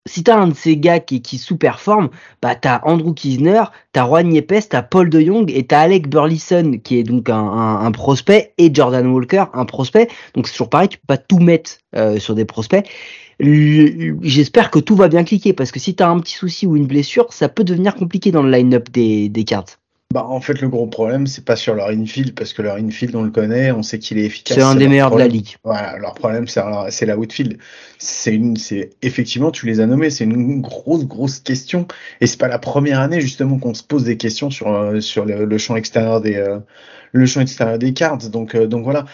si 0.06 0.22
t'as 0.22 0.36
un 0.36 0.48
de 0.48 0.54
ces 0.54 0.76
gars 0.76 1.00
qui, 1.00 1.22
qui 1.22 1.38
sous-performe, 1.38 2.10
bah 2.42 2.54
t'as 2.54 2.80
Andrew 2.84 3.14
Kisner, 3.14 3.64
t'as 3.92 4.06
Juan 4.06 4.32
Yepes, 4.32 4.68
t'as 4.68 4.82
Paul 4.82 5.08
De 5.08 5.20
Jong 5.20 5.50
et 5.50 5.66
t'as 5.66 5.80
Alec 5.80 6.08
Burleson 6.08 6.78
qui 6.82 6.98
est 6.98 7.02
donc 7.04 7.30
un, 7.30 7.90
prospect 7.92 8.52
et 8.58 8.72
Jordan 8.72 9.06
Walker 9.06 9.44
un 9.54 9.64
prospect. 9.64 10.08
Donc 10.34 10.46
c'est 10.46 10.52
toujours 10.52 10.70
pareil, 10.70 10.88
tu 10.88 10.98
peux 10.98 11.06
pas 11.06 11.16
tout 11.16 11.38
mettre 11.38 11.78
euh, 11.96 12.18
sur 12.18 12.34
des 12.34 12.44
prospects. 12.44 12.86
J'espère 13.40 14.70
que 14.70 14.78
tout 14.78 14.94
va 14.94 15.08
bien 15.08 15.24
cliquer 15.24 15.52
parce 15.52 15.72
que 15.72 15.80
si 15.80 15.94
t'as 15.94 16.08
un 16.08 16.20
petit 16.20 16.34
souci 16.34 16.66
ou 16.66 16.76
une 16.76 16.86
blessure, 16.86 17.32
ça 17.32 17.48
peut 17.48 17.64
devenir 17.64 17.94
compliqué 17.94 18.30
dans 18.30 18.42
le 18.42 18.50
line-up 18.50 18.90
des, 18.90 19.28
des 19.28 19.44
cartes. 19.44 19.80
Bah, 20.14 20.26
en 20.28 20.40
fait, 20.40 20.60
le 20.60 20.68
gros 20.68 20.86
problème, 20.86 21.26
c'est 21.26 21.44
pas 21.44 21.56
sur 21.56 21.74
leur 21.74 21.88
infield, 21.88 22.36
parce 22.36 22.52
que 22.52 22.62
leur 22.62 22.76
infield, 22.76 23.16
on 23.16 23.24
le 23.24 23.32
connaît, 23.32 23.72
on 23.72 23.82
sait 23.82 23.98
qu'il 23.98 24.16
est 24.16 24.24
efficace. 24.24 24.56
C'est 24.56 24.62
un 24.62 24.76
des 24.76 24.84
leur 24.84 24.90
meilleurs 24.90 25.10
de 25.10 25.18
la 25.18 25.26
ligue. 25.26 25.56
Voilà, 25.64 25.98
leur 25.98 26.14
problème, 26.14 26.46
c'est 26.46 27.04
la 27.04 27.18
outfield. 27.18 27.58
C'est 27.98 28.32
une, 28.32 28.56
c'est 28.56 28.90
effectivement, 29.02 29.50
tu 29.50 29.66
les 29.66 29.80
as 29.80 29.86
nommés, 29.86 30.10
c'est 30.10 30.22
une 30.22 30.60
grosse, 30.60 31.04
grosse 31.04 31.40
question. 31.40 31.88
Et 32.20 32.28
c'est 32.28 32.38
pas 32.38 32.46
la 32.46 32.60
première 32.60 33.00
année 33.00 33.20
justement 33.20 33.58
qu'on 33.58 33.74
se 33.74 33.82
pose 33.82 34.04
des 34.04 34.16
questions 34.16 34.50
sur 34.50 34.72
euh, 34.72 35.00
sur 35.00 35.24
le, 35.24 35.46
le 35.46 35.58
champ 35.58 35.74
extérieur 35.74 36.20
des 36.20 36.36
euh, 36.36 36.60
le 37.10 37.26
champ 37.26 37.40
extérieur 37.40 37.80
des 37.80 37.92
cartes. 37.92 38.30
Donc 38.30 38.54
euh, 38.54 38.68
donc 38.68 38.84
voilà. 38.84 39.06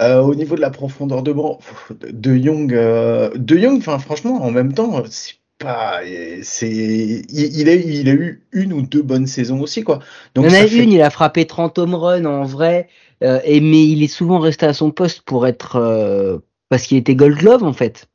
Euh, 0.00 0.20
au 0.22 0.34
niveau 0.34 0.56
de 0.56 0.60
la 0.60 0.70
profondeur 0.70 1.22
de 1.22 1.32
banc, 1.32 1.60
de 2.00 2.34
Young, 2.34 2.74
euh, 2.74 3.30
de 3.36 3.56
Young, 3.56 3.78
enfin 3.78 4.00
franchement, 4.00 4.42
en 4.42 4.50
même 4.50 4.72
temps, 4.72 5.04
c'est 5.08 5.34
pas, 5.58 6.00
c'est, 6.42 6.70
il, 6.70 7.24
il 7.30 7.68
a 7.68 7.74
il 7.74 8.08
a 8.08 8.12
eu 8.12 8.46
une 8.52 8.72
ou 8.72 8.82
deux 8.82 9.02
bonnes 9.02 9.26
saisons 9.26 9.60
aussi 9.60 9.82
quoi. 9.82 9.98
Donc 10.34 10.46
il 10.46 10.50
en 10.50 10.52
a 10.54 10.66
fait- 10.66 10.84
une, 10.84 10.92
il 10.92 11.02
a 11.02 11.10
frappé 11.10 11.46
30 11.46 11.78
home 11.78 11.94
runs 11.94 12.24
en 12.24 12.44
vrai, 12.44 12.88
euh, 13.22 13.40
et, 13.44 13.60
mais 13.60 13.86
il 13.88 14.02
est 14.02 14.08
souvent 14.08 14.38
resté 14.38 14.66
à 14.66 14.72
son 14.72 14.90
poste 14.90 15.22
pour 15.22 15.46
être 15.46 15.76
euh, 15.76 16.38
parce 16.68 16.84
qu'il 16.86 16.96
était 16.98 17.14
Gold 17.16 17.36
Glove 17.38 17.64
en 17.64 17.72
fait. 17.72 18.08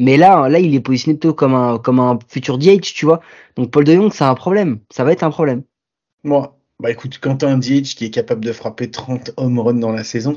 Mais 0.00 0.16
là, 0.16 0.48
là, 0.48 0.58
il 0.58 0.74
est 0.74 0.80
positionné 0.80 1.18
plutôt 1.18 1.34
comme 1.34 1.54
un 1.54 1.78
comme 1.78 2.00
un 2.00 2.18
futur 2.28 2.58
DH, 2.58 2.94
tu 2.94 3.04
vois. 3.06 3.20
Donc 3.56 3.70
Paul 3.70 3.84
De 3.84 3.94
Jong, 3.94 4.12
c'est 4.12 4.24
un 4.24 4.34
problème. 4.34 4.80
Ça 4.90 5.04
va 5.04 5.12
être 5.12 5.22
un 5.22 5.30
problème. 5.30 5.62
Moi, 6.24 6.59
bah 6.80 6.90
écoute, 6.90 7.18
quand 7.20 7.36
t'as 7.36 7.48
un 7.48 7.58
DH 7.58 7.94
qui 7.96 8.06
est 8.06 8.10
capable 8.10 8.44
de 8.44 8.52
frapper 8.52 8.90
30 8.90 9.32
home 9.36 9.58
runs 9.58 9.74
dans 9.74 9.92
la 9.92 10.04
saison, 10.04 10.36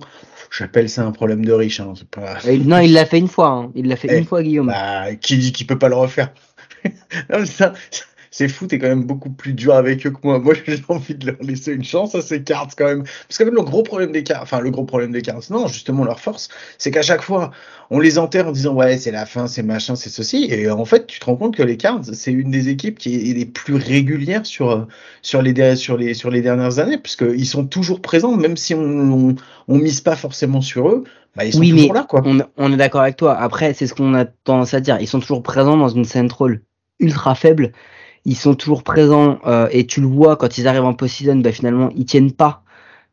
j'appelle 0.52 0.90
ça 0.90 1.04
un 1.04 1.12
problème 1.12 1.46
de 1.46 1.54
riche. 1.54 1.80
Hein. 1.80 1.94
Pas... 2.12 2.38
Et 2.46 2.58
non, 2.58 2.80
il 2.80 2.94
l'a 2.94 3.06
fait 3.06 3.20
une 3.20 3.28
fois. 3.28 3.50
Hein. 3.50 3.72
Il 3.76 3.88
l'a 3.88 3.96
fait 3.96 4.10
Eh, 4.12 4.18
une 4.20 4.26
fois, 4.26 4.44
Guillaume. 4.44 4.68
Bah, 4.68 5.16
qui 5.16 5.38
dit 5.38 5.52
qu'il 5.52 5.68
peut 5.68 5.80
pas 5.80 5.90
le 5.90 5.96
refaire? 5.96 6.32
Non, 7.30 7.40
mais 7.40 7.46
ça, 7.46 7.72
c'est 8.34 8.48
fou, 8.48 8.66
t'es 8.66 8.80
quand 8.80 8.88
même 8.88 9.04
beaucoup 9.04 9.30
plus 9.30 9.54
dur 9.54 9.76
avec 9.76 10.08
eux 10.08 10.10
que 10.10 10.18
moi. 10.24 10.40
Moi, 10.40 10.56
j'ai 10.68 10.82
envie 10.90 11.14
de 11.14 11.28
leur 11.28 11.36
laisser 11.42 11.72
une 11.72 11.84
chance 11.84 12.16
à 12.16 12.22
ces 12.22 12.42
cartes 12.42 12.74
quand 12.76 12.88
même. 12.88 13.04
Parce 13.04 13.38
que 13.38 13.44
même 13.44 13.54
le 13.54 13.62
gros 13.62 13.84
problème 13.84 14.12
des 14.12 14.24
cartes, 14.24 14.42
enfin, 14.42 14.60
le 14.60 14.72
gros 14.72 14.86
problème 14.86 15.12
des 15.12 15.22
cartes, 15.22 15.52
non, 15.52 15.68
justement, 15.68 16.04
leur 16.04 16.20
force, 16.20 16.50
c'est 16.80 16.90
qu'à 16.90 17.04
chaque 17.04 17.22
fois, 17.22 17.52
on 17.92 18.00
les 18.00 18.18
enterre 18.18 18.48
en 18.48 18.52
disant, 18.52 18.74
ouais, 18.74 18.98
c'est 18.98 19.12
la 19.12 19.28
fin, 19.28 19.46
c'est 19.46 19.62
machin, 19.62 19.96
c'est 19.96 20.10
ceci. 20.10 20.48
Et 20.50 20.68
en 20.68 20.84
fait, 20.84 21.06
tu 21.06 21.20
te 21.20 21.26
rends 21.26 21.36
compte 21.36 21.56
que 21.56 21.62
les 21.62 21.78
cartes, 21.78 22.12
c'est 22.12 22.32
une 22.32 22.50
des 22.50 22.70
équipes 22.70 22.98
qui 22.98 23.30
est 23.30 23.34
les 23.36 23.46
plus 23.46 23.76
régulières 23.76 24.48
sur, 24.48 24.88
sur 25.22 25.44
les, 25.44 25.76
sur 25.76 25.96
les, 25.96 26.16
sur 26.16 26.32
les 26.32 26.42
dernières 26.42 26.80
années, 26.80 26.98
puisqu'ils 26.98 27.46
sont 27.46 27.68
toujours 27.68 28.02
présents, 28.02 28.36
même 28.36 28.58
si 28.58 28.74
on, 28.74 28.82
on, 28.82 29.36
on 29.68 29.78
mise 29.78 30.02
pas 30.02 30.16
forcément 30.16 30.62
sur 30.62 30.90
eux 30.90 31.04
bah, 31.36 31.46
ils 31.46 31.54
sont 31.54 31.60
oui, 31.60 31.72
toujours 31.72 31.94
mais 31.94 32.00
là, 32.00 32.06
quoi. 32.08 32.22
On, 32.26 32.40
on 32.58 32.74
est 32.74 32.78
d'accord 32.78 33.02
avec 33.02 33.18
toi. 33.18 33.36
Après, 33.36 33.74
c'est 33.74 33.88
ce 33.88 33.96
qu'on 33.96 34.14
a 34.14 34.26
tendance 34.26 34.74
à 34.74 34.82
dire. 34.82 34.98
Ils 35.02 35.08
sont 35.08 35.20
toujours 35.20 35.42
présents 35.42 35.78
dans 35.78 35.90
une 35.90 36.06
central 36.06 36.62
ultra 37.00 37.34
faible. 37.34 37.72
Ils 38.26 38.38
sont 38.38 38.56
toujours 38.56 38.84
présents 38.84 39.40
euh, 39.46 39.68
et 39.72 39.86
tu 39.86 40.02
le 40.02 40.08
vois 40.08 40.38
quand 40.38 40.58
ils 40.58 40.68
arrivent 40.68 40.86
en 40.86 40.94
post-season, 40.94 41.38
bah, 41.38 41.52
finalement 41.52 41.90
ils 41.96 42.06
tiennent 42.06 42.32
pas 42.32 42.63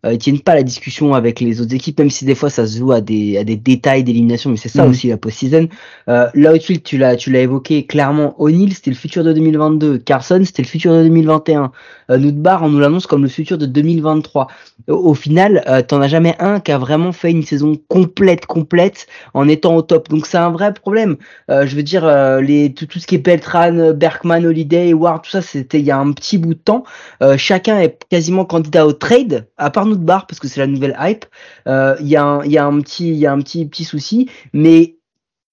euh, 0.07 0.17
tiennent 0.17 0.41
pas 0.41 0.55
la 0.55 0.63
discussion 0.63 1.15
avec 1.15 1.41
les 1.41 1.61
autres 1.61 1.75
équipes, 1.75 1.99
même 1.99 2.11
si 2.11 2.25
des 2.25 2.35
fois 2.35 2.51
ça 2.51 2.67
se 2.67 2.79
joue 2.79 2.93
à 2.93 3.01
des, 3.01 3.37
à 3.39 3.45
des 3.45 3.57
détails 3.57 4.05
d'élimination, 4.05 4.51
mais 4.51 4.57
c'est 4.57 4.69
ça 4.69 4.85
Mhm. 4.85 4.91
aussi 4.91 5.09
la 5.09 5.17
post-season. 5.17 5.69
Euh, 6.09 6.27
L'outfield, 6.35 6.83
tu 6.83 6.99
l'as, 6.99 7.17
tu 7.17 7.31
l'as 7.31 7.41
évoqué 7.41 7.85
clairement. 7.87 8.35
O'Neal, 8.41 8.73
c'était 8.73 8.91
le 8.91 8.97
futur 8.97 9.25
de 9.25 9.33
2022. 9.33 9.99
Carson, 9.99 10.41
c'était 10.45 10.63
le 10.63 10.69
futur 10.69 10.93
de 10.93 11.03
2021. 11.03 11.73
Euh, 12.11 12.19
on 12.63 12.69
nous 12.69 12.79
l'annonce 12.79 13.07
comme 13.07 13.23
le 13.23 13.29
futur 13.29 13.59
de 13.59 13.67
2023. 13.67 14.49
Au, 14.89 14.95
au 14.95 15.15
final, 15.15 15.63
euh, 15.69 15.83
t'en 15.83 16.01
as 16.01 16.09
jamais 16.09 16.35
un 16.41 16.61
qui 16.61 16.73
a 16.73 16.79
vraiment 16.79 17.13
fait 17.13 17.31
une 17.31 17.43
saison 17.43 17.77
complète, 17.89 18.47
complète, 18.47 19.07
en 19.35 19.49
étant 19.49 19.77
au 19.77 19.83
top. 19.83 20.09
Donc 20.09 20.27
c'est 20.27 20.39
un 20.39 20.51
vrai 20.51 20.73
problème. 20.73 21.17
Euh, 21.51 21.67
je 21.67 21.77
veux 21.77 21.83
dire, 21.83 22.05
euh, 22.05 22.41
les, 22.41 22.73
tout, 22.73 22.87
tout 22.87 22.99
ce 22.99 23.07
qui 23.07 23.15
est 23.17 23.19
Beltran, 23.19 23.93
Berkman, 23.95 24.45
Holiday, 24.45 24.93
Ward, 24.93 25.23
tout 25.23 25.31
ça, 25.31 25.43
c'était 25.43 25.79
il 25.79 25.85
y 25.87 25.91
a 25.91 25.99
un 25.99 26.13
petit 26.13 26.39
bout 26.39 26.55
de 26.55 26.59
temps. 26.59 26.85
Euh, 27.23 27.37
chacun 27.37 27.79
est 27.79 27.99
quasiment 28.09 28.45
candidat 28.45 28.87
au 28.87 28.93
trade, 28.93 29.47
à 29.59 29.71
part 29.71 29.87
notre 29.91 30.03
bar 30.03 30.27
parce 30.27 30.41
que 30.41 30.49
c'est 30.49 30.61
la 30.61 30.67
nouvelle 30.67 30.97
hype. 30.99 31.27
Euh, 31.67 31.97
Il 32.01 32.09
y 32.09 32.17
a 32.17 32.25
un, 32.25 32.45
y 32.45 32.59
a 32.59 32.65
un 32.65 32.81
petit, 32.81 33.15
y 33.15 33.27
a 33.27 33.33
un 33.33 33.39
petit, 33.41 33.67
petit 33.67 33.85
souci, 33.85 34.31
mais 34.53 34.97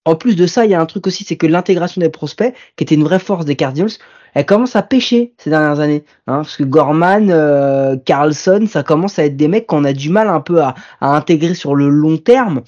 en 0.05 0.15
plus 0.15 0.35
de 0.35 0.47
ça, 0.47 0.65
il 0.65 0.71
y 0.71 0.73
a 0.73 0.79
un 0.79 0.85
truc 0.85 1.05
aussi, 1.07 1.25
c'est 1.25 1.35
que 1.35 1.47
l'intégration 1.47 1.99
des 1.99 2.09
prospects, 2.09 2.53
qui 2.77 2.83
était 2.83 2.95
une 2.95 3.03
vraie 3.03 3.19
force 3.19 3.45
des 3.45 3.57
Cardinals, 3.57 3.91
elle 4.33 4.45
commence 4.45 4.75
à 4.75 4.83
pêcher 4.83 5.33
ces 5.37 5.49
dernières 5.49 5.79
années. 5.79 6.05
Hein, 6.27 6.37
parce 6.37 6.55
que 6.57 6.63
Gorman, 6.63 7.29
euh, 7.29 7.97
Carlson, 7.97 8.65
ça 8.69 8.83
commence 8.83 9.19
à 9.19 9.25
être 9.25 9.35
des 9.35 9.47
mecs 9.47 9.67
qu'on 9.67 9.83
a 9.83 9.93
du 9.93 10.09
mal 10.09 10.29
un 10.29 10.41
peu 10.41 10.61
à 10.61 10.75
intégrer 11.01 11.55
sur 11.55 11.75
le 11.75 11.89
long 11.89 12.17
terme. 12.17 12.61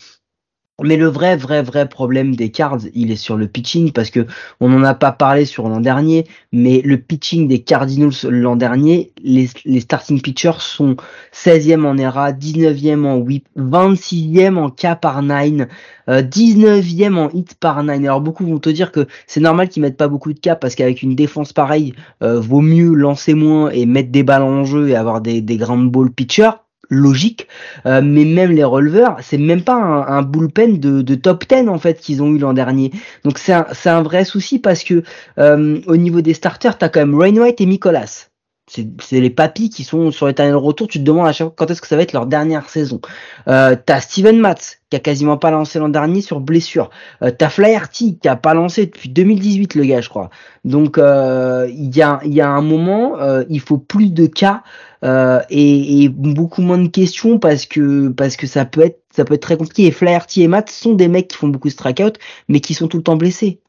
Mais 0.83 0.97
le 0.97 1.07
vrai, 1.07 1.35
vrai, 1.35 1.61
vrai 1.61 1.89
problème 1.89 2.35
des 2.35 2.51
Cards, 2.51 2.79
il 2.93 3.11
est 3.11 3.15
sur 3.15 3.37
le 3.37 3.47
pitching 3.47 3.91
parce 3.91 4.09
que 4.09 4.25
on 4.59 4.69
n'en 4.69 4.83
a 4.83 4.93
pas 4.93 5.11
parlé 5.11 5.45
sur 5.45 5.67
l'an 5.67 5.81
dernier, 5.81 6.25
mais 6.51 6.81
le 6.83 6.97
pitching 6.97 7.47
des 7.47 7.59
Cardinals 7.59 8.13
l'an 8.29 8.55
dernier, 8.55 9.11
les, 9.21 9.49
les 9.65 9.79
starting 9.79 10.21
pitchers 10.21 10.59
sont 10.59 10.95
16e 11.33 11.85
en 11.85 11.97
ERA, 11.97 12.31
19e 12.31 13.05
en 13.05 13.17
whip, 13.17 13.47
26e 13.57 14.57
en 14.57 14.69
K 14.69 14.99
par 14.99 15.21
9, 15.21 15.67
euh, 16.09 16.21
19e 16.21 17.15
en 17.15 17.29
hit 17.31 17.55
par 17.55 17.83
9. 17.83 17.97
Alors 17.99 18.21
beaucoup 18.21 18.45
vont 18.45 18.59
te 18.59 18.69
dire 18.69 18.91
que 18.91 19.07
c'est 19.27 19.41
normal 19.41 19.69
qu'ils 19.69 19.81
mettent 19.81 19.97
pas 19.97 20.07
beaucoup 20.07 20.33
de 20.33 20.39
K 20.39 20.55
parce 20.59 20.75
qu'avec 20.75 21.03
une 21.03 21.15
défense 21.15 21.53
pareille, 21.53 21.93
euh, 22.23 22.39
vaut 22.39 22.61
mieux 22.61 22.93
lancer 22.93 23.33
moins 23.33 23.69
et 23.69 23.85
mettre 23.85 24.11
des 24.11 24.23
balles 24.23 24.43
en 24.43 24.63
jeu 24.65 24.89
et 24.89 24.95
avoir 24.95 25.21
des, 25.21 25.41
des 25.41 25.57
ground 25.57 25.91
ball 25.91 26.11
pitchers 26.11 26.51
logique, 26.89 27.47
euh, 27.85 28.01
mais 28.03 28.25
même 28.25 28.51
les 28.51 28.63
releveurs, 28.63 29.17
c'est 29.21 29.37
même 29.37 29.61
pas 29.61 29.75
un, 29.75 30.21
bullpen 30.21 30.79
de, 30.79 31.15
top 31.15 31.45
10 31.47 31.69
en 31.69 31.79
fait 31.79 31.99
qu'ils 31.99 32.21
ont 32.21 32.29
eu 32.29 32.39
l'an 32.39 32.53
dernier. 32.53 32.91
Donc 33.23 33.37
c'est 33.37 33.53
un, 33.53 33.65
un 33.85 34.01
vrai 34.01 34.25
souci 34.25 34.59
parce 34.59 34.83
que 34.83 35.03
euh, 35.37 35.79
au 35.87 35.97
niveau 35.97 36.21
des 36.21 36.33
starters, 36.33 36.77
t'as 36.77 36.89
quand 36.89 37.01
même 37.01 37.15
Rainwright 37.15 37.61
et 37.61 37.65
Nicolas. 37.65 38.28
C'est 38.69 39.19
les 39.19 39.29
papis 39.29 39.69
qui 39.69 39.83
sont 39.83 40.11
sur 40.11 40.27
l'éternel 40.27 40.55
retour. 40.55 40.87
Tu 40.87 40.99
te 40.99 41.03
demandes 41.03 41.27
à 41.27 41.31
chaque 41.31 41.47
fois 41.47 41.53
quand 41.57 41.71
est-ce 41.71 41.81
que 41.81 41.87
ça 41.87 41.95
va 41.95 42.03
être 42.03 42.13
leur 42.13 42.27
dernière 42.27 42.69
saison. 42.69 43.01
Euh, 43.47 43.75
t'as 43.83 43.99
Steven 43.99 44.39
Matz 44.39 44.77
qui 44.89 44.97
a 44.97 44.99
quasiment 44.99 45.37
pas 45.37 45.51
lancé 45.51 45.79
l'an 45.79 45.89
dernier 45.89 46.21
sur 46.21 46.39
blessure. 46.39 46.89
Euh, 47.23 47.31
t'as 47.35 47.49
Flaherty 47.49 48.17
qui 48.17 48.27
a 48.27 48.35
pas 48.35 48.53
lancé 48.53 48.85
depuis 48.85 49.09
2018 49.09 49.75
le 49.75 49.85
gars, 49.85 50.01
je 50.01 50.09
crois. 50.09 50.29
Donc 50.65 50.97
euh, 50.97 51.67
il 51.71 51.95
y 51.95 52.01
a 52.01 52.49
un 52.49 52.61
moment, 52.61 53.19
euh, 53.19 53.43
il 53.49 53.59
faut 53.59 53.77
plus 53.77 54.11
de 54.11 54.25
cas 54.25 54.63
euh, 55.03 55.39
et, 55.49 56.09
beaucoup 56.09 56.61
moins 56.61 56.77
de 56.77 56.87
questions 56.87 57.39
parce 57.39 57.65
que 57.65 58.09
parce 58.09 58.35
que 58.35 58.47
ça 58.47 58.65
peut 58.65 58.81
être 58.81 59.01
ça 59.15 59.25
peut 59.25 59.35
être 59.35 59.41
très 59.41 59.57
compliqué. 59.57 59.87
Et 59.87 59.91
Flaherty 59.91 60.43
et 60.43 60.47
Matt 60.47 60.69
sont 60.69 60.93
des 60.93 61.07
mecs 61.07 61.29
qui 61.29 61.37
font 61.37 61.47
beaucoup 61.47 61.67
de 61.67 61.73
strikeout, 61.73 62.13
mais 62.47 62.59
qui 62.59 62.73
sont 62.73 62.87
tout 62.87 62.97
le 62.97 63.03
temps 63.03 63.15
blessés. 63.15 63.59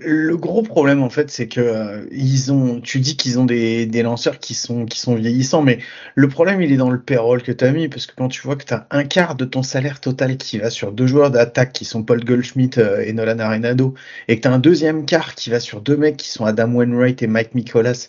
Le 0.00 0.36
gros 0.36 0.62
problème 0.62 1.02
en 1.02 1.08
fait, 1.10 1.30
c'est 1.30 1.48
que 1.48 1.60
euh, 1.60 2.06
ils 2.12 2.52
ont. 2.52 2.80
Tu 2.80 3.00
dis 3.00 3.16
qu'ils 3.16 3.38
ont 3.38 3.44
des, 3.46 3.86
lanceurs 4.02 4.38
qui 4.38 4.54
sont 4.54 4.84
qui 4.84 4.98
sont 4.98 5.14
vieillissants, 5.14 5.62
mais 5.62 5.78
le 6.14 6.28
problème 6.28 6.60
il 6.60 6.72
est 6.72 6.76
dans 6.76 6.90
le 6.90 7.00
payroll 7.00 7.42
que 7.42 7.52
tu 7.52 7.64
as 7.64 7.72
mis 7.72 7.88
parce 7.88 8.06
que 8.06 8.14
quand 8.14 8.28
tu 8.28 8.42
vois 8.42 8.56
que 8.56 8.64
tu 8.64 8.74
as 8.74 8.86
un 8.90 9.04
quart 9.04 9.36
de 9.36 9.44
ton 9.44 9.62
salaire 9.62 10.00
total 10.00 10.36
qui 10.36 10.58
va 10.58 10.70
sur 10.70 10.92
deux 10.92 11.06
joueurs 11.06 11.30
d'attaque 11.30 11.72
qui 11.72 11.84
sont 11.84 12.02
Paul 12.02 12.24
Goldschmidt 12.24 12.78
euh, 12.78 13.04
et 13.06 13.12
Nolan 13.12 13.38
Arenado, 13.38 13.94
et 14.28 14.36
que 14.36 14.42
tu 14.42 14.48
as 14.48 14.52
un 14.52 14.58
deuxième 14.58 15.06
quart 15.06 15.34
qui 15.34 15.50
va 15.50 15.60
sur 15.60 15.80
deux 15.80 15.96
mecs 15.96 16.16
qui 16.18 16.28
sont 16.28 16.44
Adam 16.44 16.72
Wainwright 16.72 17.22
et 17.22 17.26
Mike 17.26 17.54
Nicholas, 17.54 18.08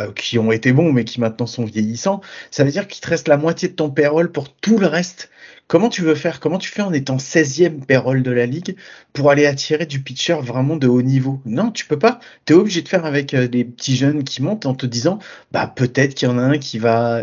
euh, 0.00 0.12
qui 0.12 0.38
ont 0.38 0.50
été 0.50 0.72
bons 0.72 0.92
mais 0.92 1.04
qui 1.04 1.20
maintenant 1.20 1.46
sont 1.46 1.64
vieillissants, 1.64 2.20
ça 2.50 2.64
veut 2.64 2.70
dire 2.70 2.88
qu'il 2.88 3.00
te 3.00 3.08
reste 3.08 3.28
la 3.28 3.36
moitié 3.36 3.68
de 3.68 3.74
ton 3.74 3.90
payroll 3.90 4.32
pour 4.32 4.52
tout 4.52 4.78
le 4.78 4.86
reste. 4.86 5.30
Comment 5.68 5.90
tu 5.90 6.00
veux 6.00 6.14
faire 6.14 6.40
Comment 6.40 6.56
tu 6.56 6.70
fais 6.70 6.80
en 6.80 6.94
étant 6.94 7.18
16e 7.18 7.84
payroll 7.84 8.22
de 8.22 8.30
la 8.30 8.46
ligue 8.46 8.74
pour 9.12 9.30
aller 9.30 9.44
attirer 9.44 9.84
du 9.84 10.02
pitcher 10.02 10.38
vraiment 10.42 10.76
de 10.76 10.88
haut 10.88 11.02
niveau? 11.02 11.42
Non, 11.44 11.70
tu 11.70 11.84
peux 11.84 11.98
pas. 11.98 12.20
Tu 12.46 12.54
es 12.54 12.56
obligé 12.56 12.80
de 12.80 12.88
faire 12.88 13.04
avec 13.04 13.34
euh, 13.34 13.48
des 13.48 13.66
petits 13.66 13.94
jeunes 13.94 14.24
qui 14.24 14.42
montent 14.42 14.64
en 14.64 14.74
te 14.74 14.86
disant 14.86 15.18
bah 15.52 15.66
peut-être 15.66 16.14
qu'il 16.14 16.26
y 16.26 16.32
en 16.32 16.38
a 16.38 16.42
un 16.42 16.56
qui 16.56 16.78
va 16.78 17.20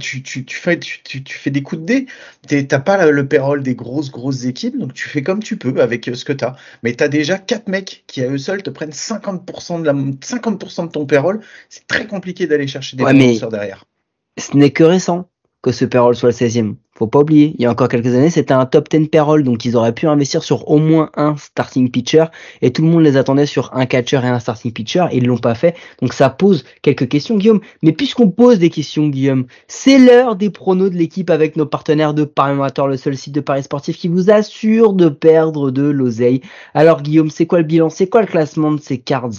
tu, 0.00 0.24
tu, 0.24 0.44
tu 0.44 0.56
fais 0.56 0.76
tu, 0.76 1.02
tu, 1.04 1.22
tu 1.22 1.38
fais 1.38 1.52
des 1.52 1.62
coups 1.62 1.82
de 1.82 1.86
dé. 1.86 2.64
T'as 2.66 2.80
pas 2.80 3.08
le 3.08 3.28
payroll 3.28 3.62
des 3.62 3.76
grosses 3.76 4.10
grosses 4.10 4.44
équipes 4.44 4.76
donc 4.76 4.92
tu 4.92 5.08
fais 5.08 5.22
comme 5.22 5.40
tu 5.40 5.56
peux 5.56 5.80
avec 5.80 6.08
euh, 6.08 6.14
ce 6.14 6.24
que 6.24 6.32
tu 6.32 6.44
as. 6.44 6.56
Mais 6.82 6.96
tu 6.96 7.04
as 7.04 7.08
déjà 7.08 7.38
quatre 7.38 7.68
mecs 7.68 8.02
qui 8.08 8.22
à 8.22 8.28
eux 8.28 8.38
seuls 8.38 8.64
te 8.64 8.70
prennent 8.70 8.90
50% 8.90 9.82
de 9.82 9.86
la 9.86 9.92
50% 9.92 10.86
de 10.86 10.90
ton 10.90 11.06
payroll, 11.06 11.40
c'est 11.68 11.86
très 11.86 12.08
compliqué 12.08 12.48
d'aller 12.48 12.66
chercher 12.66 12.96
des 12.96 13.04
ouais, 13.04 13.38
derrière. 13.50 13.84
Ce 14.36 14.56
n'est 14.56 14.70
que 14.70 14.82
récent 14.82 15.28
que 15.62 15.70
ce 15.70 15.84
payroll 15.84 16.16
soit 16.16 16.30
le 16.30 16.34
16e. 16.34 16.74
Faut 16.96 17.08
pas 17.08 17.18
oublier, 17.18 17.56
il 17.58 17.62
y 17.62 17.66
a 17.66 17.70
encore 17.72 17.88
quelques 17.88 18.14
années, 18.14 18.30
c'était 18.30 18.54
un 18.54 18.66
top 18.66 18.88
10 18.88 19.08
payroll, 19.08 19.42
donc 19.42 19.64
ils 19.64 19.76
auraient 19.76 19.92
pu 19.92 20.06
investir 20.06 20.44
sur 20.44 20.70
au 20.70 20.78
moins 20.78 21.10
un 21.16 21.36
starting 21.36 21.90
pitcher, 21.90 22.26
et 22.62 22.72
tout 22.72 22.82
le 22.82 22.88
monde 22.88 23.02
les 23.02 23.16
attendait 23.16 23.46
sur 23.46 23.74
un 23.74 23.84
catcher 23.84 24.20
et 24.22 24.28
un 24.28 24.38
starting 24.38 24.72
pitcher, 24.72 25.06
et 25.10 25.16
ils 25.16 25.26
l'ont 25.26 25.38
pas 25.38 25.56
fait. 25.56 25.74
Donc 26.00 26.12
ça 26.12 26.30
pose 26.30 26.64
quelques 26.82 27.08
questions, 27.08 27.36
Guillaume. 27.36 27.60
Mais 27.82 27.90
puisqu'on 27.90 28.30
pose 28.30 28.60
des 28.60 28.70
questions, 28.70 29.08
Guillaume, 29.08 29.46
c'est 29.66 29.98
l'heure 29.98 30.36
des 30.36 30.50
pronos 30.50 30.88
de 30.88 30.96
l'équipe 30.96 31.30
avec 31.30 31.56
nos 31.56 31.66
partenaires 31.66 32.14
de 32.14 32.22
Paris 32.22 32.52
Amateur, 32.52 32.86
le 32.86 32.96
seul 32.96 33.16
site 33.16 33.34
de 33.34 33.40
Paris 33.40 33.64
sportif 33.64 33.98
qui 33.98 34.06
vous 34.06 34.30
assure 34.30 34.92
de 34.92 35.08
perdre 35.08 35.72
de 35.72 35.82
l'oseille. 35.82 36.42
Alors 36.74 37.02
Guillaume, 37.02 37.30
c'est 37.30 37.46
quoi 37.46 37.58
le 37.58 37.64
bilan? 37.64 37.90
C'est 37.90 38.06
quoi 38.06 38.20
le 38.20 38.28
classement 38.28 38.70
de 38.70 38.80
ces 38.80 38.98
cards? 38.98 39.30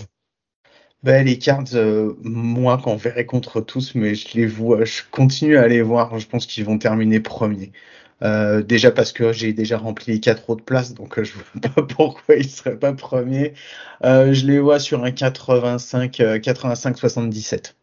Ben, 1.06 1.24
les 1.24 1.38
cards, 1.38 1.76
euh, 1.76 2.14
moi, 2.24 2.80
qu'on 2.80 2.96
verrait 2.96 3.28
contre 3.28 3.62
tous, 3.62 3.94
mais 3.94 4.16
je 4.16 4.36
les 4.36 4.48
vois, 4.48 4.86
je 4.86 5.02
continue 5.12 5.56
à 5.56 5.68
les 5.68 5.84
voir. 5.84 6.18
Je 6.18 6.28
pense 6.28 6.48
qu'ils 6.48 6.66
vont 6.66 6.80
terminer 6.80 7.20
premier. 7.20 7.72
Euh, 8.24 8.64
déjà 8.64 8.90
parce 8.92 9.12
que 9.12 9.32
j'ai 9.32 9.54
déjà 9.54 9.78
rempli 9.78 10.14
les 10.14 10.20
quatre 10.20 10.50
autres 10.50 10.66
places, 10.66 10.96
donc 10.96 11.20
euh, 11.20 11.24
je 11.24 11.34
vois 11.34 11.62
pas 11.76 11.84
pourquoi 11.84 12.36
ils 12.36 12.50
seraient 12.50 12.80
pas 12.80 12.94
premiers. 12.94 13.54
Euh, 14.04 14.34
je 14.34 14.48
les 14.48 14.60
vois 14.60 14.80
sur 14.80 15.04
un 15.04 15.12
85, 15.12 16.18
85-77. 16.18 17.76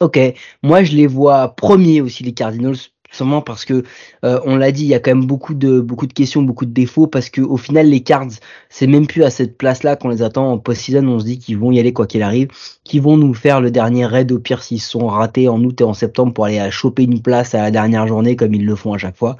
Ok, 0.00 0.18
moi 0.62 0.84
je 0.84 0.94
les 0.94 1.08
vois 1.08 1.56
premiers 1.56 2.00
aussi 2.00 2.22
les 2.22 2.34
Cardinals 2.34 2.76
sûrement 3.14 3.40
parce 3.40 3.64
que 3.64 3.84
euh, 4.24 4.40
on 4.44 4.56
l'a 4.56 4.72
dit, 4.72 4.82
il 4.82 4.88
y 4.88 4.94
a 4.94 5.00
quand 5.00 5.12
même 5.12 5.26
beaucoup 5.26 5.54
de 5.54 5.80
beaucoup 5.80 6.06
de 6.06 6.12
questions, 6.12 6.42
beaucoup 6.42 6.66
de 6.66 6.72
défauts 6.72 7.06
parce 7.06 7.30
que 7.30 7.40
au 7.40 7.56
final 7.56 7.88
les 7.88 8.00
Cards, 8.00 8.30
c'est 8.68 8.86
même 8.86 9.06
plus 9.06 9.22
à 9.22 9.30
cette 9.30 9.56
place-là 9.56 9.96
qu'on 9.96 10.08
les 10.08 10.22
attend 10.22 10.52
en 10.52 10.58
post-season, 10.58 11.06
on 11.06 11.18
se 11.18 11.24
dit 11.24 11.38
qu'ils 11.38 11.58
vont 11.58 11.72
y 11.72 11.78
aller 11.78 11.92
quoi 11.92 12.06
qu'il 12.06 12.22
arrive, 12.22 12.48
qu'ils 12.84 13.02
vont 13.02 13.16
nous 13.16 13.34
faire 13.34 13.60
le 13.60 13.70
dernier 13.70 14.06
raid 14.06 14.30
au 14.32 14.38
pire 14.38 14.62
s'ils 14.62 14.80
sont 14.80 15.06
ratés 15.06 15.48
en 15.48 15.62
août 15.62 15.80
et 15.80 15.84
en 15.84 15.94
septembre 15.94 16.32
pour 16.32 16.46
aller 16.46 16.58
à 16.58 16.70
choper 16.70 17.04
une 17.04 17.22
place 17.22 17.54
à 17.54 17.62
la 17.62 17.70
dernière 17.70 18.06
journée 18.06 18.36
comme 18.36 18.54
ils 18.54 18.66
le 18.66 18.76
font 18.76 18.92
à 18.92 18.98
chaque 18.98 19.16
fois. 19.16 19.36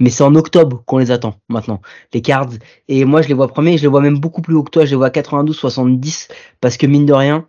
Mais 0.00 0.10
c'est 0.10 0.24
en 0.24 0.34
octobre 0.34 0.82
qu'on 0.86 0.98
les 0.98 1.10
attend 1.10 1.36
maintenant, 1.48 1.80
les 2.14 2.22
Cards 2.22 2.50
et 2.88 3.04
moi 3.04 3.22
je 3.22 3.28
les 3.28 3.34
vois 3.34 3.48
premiers, 3.48 3.76
je 3.76 3.82
les 3.82 3.88
vois 3.88 4.00
même 4.00 4.18
beaucoup 4.18 4.42
plus 4.42 4.54
haut 4.54 4.62
que 4.62 4.70
toi, 4.70 4.84
je 4.84 4.90
les 4.90 4.96
vois 4.96 5.10
92 5.10 5.54
70 5.56 6.28
parce 6.60 6.76
que 6.76 6.86
mine 6.86 7.06
de 7.06 7.12
rien, 7.12 7.46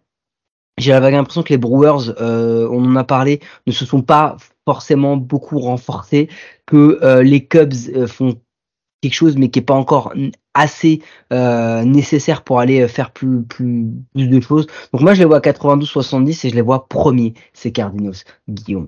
j'ai 0.79 0.91
la 0.91 0.99
vague 0.99 1.15
impression 1.15 1.43
que 1.43 1.49
les 1.49 1.57
Brewers, 1.57 2.13
euh, 2.21 2.67
on 2.71 2.85
en 2.85 2.95
a 2.95 3.03
parlé, 3.03 3.41
ne 3.67 3.71
se 3.71 3.85
sont 3.85 4.01
pas 4.01 4.37
forcément 4.69 5.17
beaucoup 5.17 5.57
renforcés, 5.59 6.29
que 6.67 6.99
euh, 7.01 7.23
les 7.23 7.43
Cubs 7.47 7.73
euh, 7.95 8.05
font 8.05 8.35
quelque 9.01 9.15
chose 9.15 9.35
mais 9.35 9.49
qui 9.49 9.57
est 9.59 9.63
pas 9.63 9.73
encore 9.73 10.13
assez 10.53 11.01
euh, 11.33 11.83
nécessaire 11.83 12.43
pour 12.43 12.59
aller 12.59 12.87
faire 12.87 13.09
plus, 13.11 13.41
plus, 13.41 13.87
plus 14.13 14.27
de 14.27 14.39
choses. 14.41 14.67
Donc 14.93 15.01
moi 15.01 15.15
je 15.15 15.19
les 15.19 15.25
vois 15.25 15.39
92-70 15.39 16.45
et 16.45 16.49
je 16.51 16.55
les 16.55 16.61
vois 16.61 16.87
premiers, 16.87 17.33
ces 17.53 17.71
Cardinals, 17.71 18.21
Guillaume. 18.47 18.87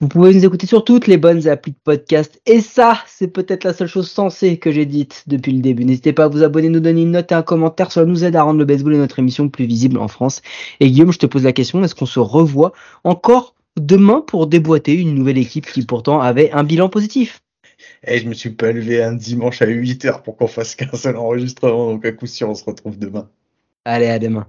Vous 0.00 0.06
pouvez 0.06 0.32
nous 0.32 0.44
écouter 0.44 0.68
sur 0.68 0.84
toutes 0.84 1.08
les 1.08 1.16
bonnes 1.16 1.48
applis 1.48 1.72
de 1.72 1.78
podcast. 1.82 2.40
Et 2.46 2.60
ça, 2.60 3.00
c'est 3.08 3.26
peut-être 3.26 3.64
la 3.64 3.72
seule 3.72 3.88
chose 3.88 4.08
sensée 4.08 4.56
que 4.56 4.70
j'ai 4.70 4.86
dite 4.86 5.24
depuis 5.26 5.52
le 5.52 5.60
début. 5.60 5.84
N'hésitez 5.84 6.12
pas 6.12 6.24
à 6.24 6.28
vous 6.28 6.44
abonner, 6.44 6.68
nous 6.68 6.78
donner 6.78 7.02
une 7.02 7.10
note 7.10 7.32
et 7.32 7.34
un 7.34 7.42
commentaire. 7.42 7.90
Cela 7.90 8.06
nous 8.06 8.24
aide 8.24 8.36
à 8.36 8.44
rendre 8.44 8.60
le 8.60 8.64
baseball 8.64 8.94
et 8.94 8.98
notre 8.98 9.18
émission 9.18 9.48
plus 9.48 9.64
visible 9.64 9.98
en 9.98 10.06
France. 10.06 10.40
Et 10.78 10.88
Guillaume, 10.88 11.10
je 11.10 11.18
te 11.18 11.26
pose 11.26 11.42
la 11.42 11.52
question, 11.52 11.82
est-ce 11.82 11.96
qu'on 11.96 12.06
se 12.06 12.20
revoit 12.20 12.72
encore 13.02 13.56
demain 13.76 14.22
pour 14.26 14.46
déboîter 14.46 14.94
une 14.94 15.14
nouvelle 15.14 15.38
équipe 15.38 15.66
qui 15.66 15.84
pourtant 15.84 16.20
avait 16.20 16.50
un 16.52 16.64
bilan 16.64 16.88
positif 16.88 17.40
Et 18.02 18.16
eh, 18.16 18.18
je 18.18 18.28
me 18.28 18.34
suis 18.34 18.50
pas 18.50 18.72
levé 18.72 19.02
un 19.02 19.12
dimanche 19.12 19.62
à 19.62 19.66
8h 19.66 20.22
pour 20.22 20.36
qu'on 20.36 20.48
fasse 20.48 20.74
qu'un 20.74 20.96
seul 20.96 21.16
enregistrement. 21.16 21.92
Donc 21.92 22.04
à 22.04 22.12
coup 22.12 22.26
sûr, 22.26 22.48
on 22.48 22.54
se 22.54 22.64
retrouve 22.64 22.98
demain. 22.98 23.28
Allez, 23.84 24.08
à 24.08 24.18
demain. 24.18 24.46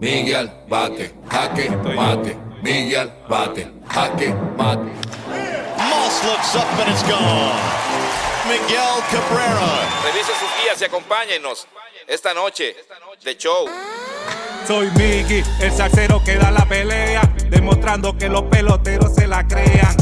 Miguel, 0.00 0.50
bate, 0.68 1.14
jaque, 1.30 1.70
mate. 1.96 2.36
Miguel, 2.64 3.08
bate, 3.28 3.66
jaque, 3.94 4.34
mate. 4.58 4.80
Moss 5.78 6.24
looks 6.24 6.56
up 6.56 6.66
and 6.80 6.90
it's 6.90 7.02
gone. 7.04 7.82
Miguel 8.48 9.00
Cabrera. 9.10 10.02
Revise 10.04 10.32
sus 10.38 10.50
guías 10.60 10.80
y 10.80 10.84
acompáñenos 10.84 11.66
esta 12.08 12.34
noche 12.34 12.74
de 13.24 13.36
show. 13.38 13.66
Soy 14.66 14.88
Miggy, 14.92 15.42
el 15.60 15.72
salsero 15.72 16.22
que 16.22 16.36
da 16.36 16.50
la 16.50 16.64
pelea, 16.64 17.22
demostrando 17.50 18.16
que 18.16 18.28
los 18.28 18.42
peloteros 18.42 19.14
se 19.14 19.26
la 19.26 19.46
crean. 19.46 20.01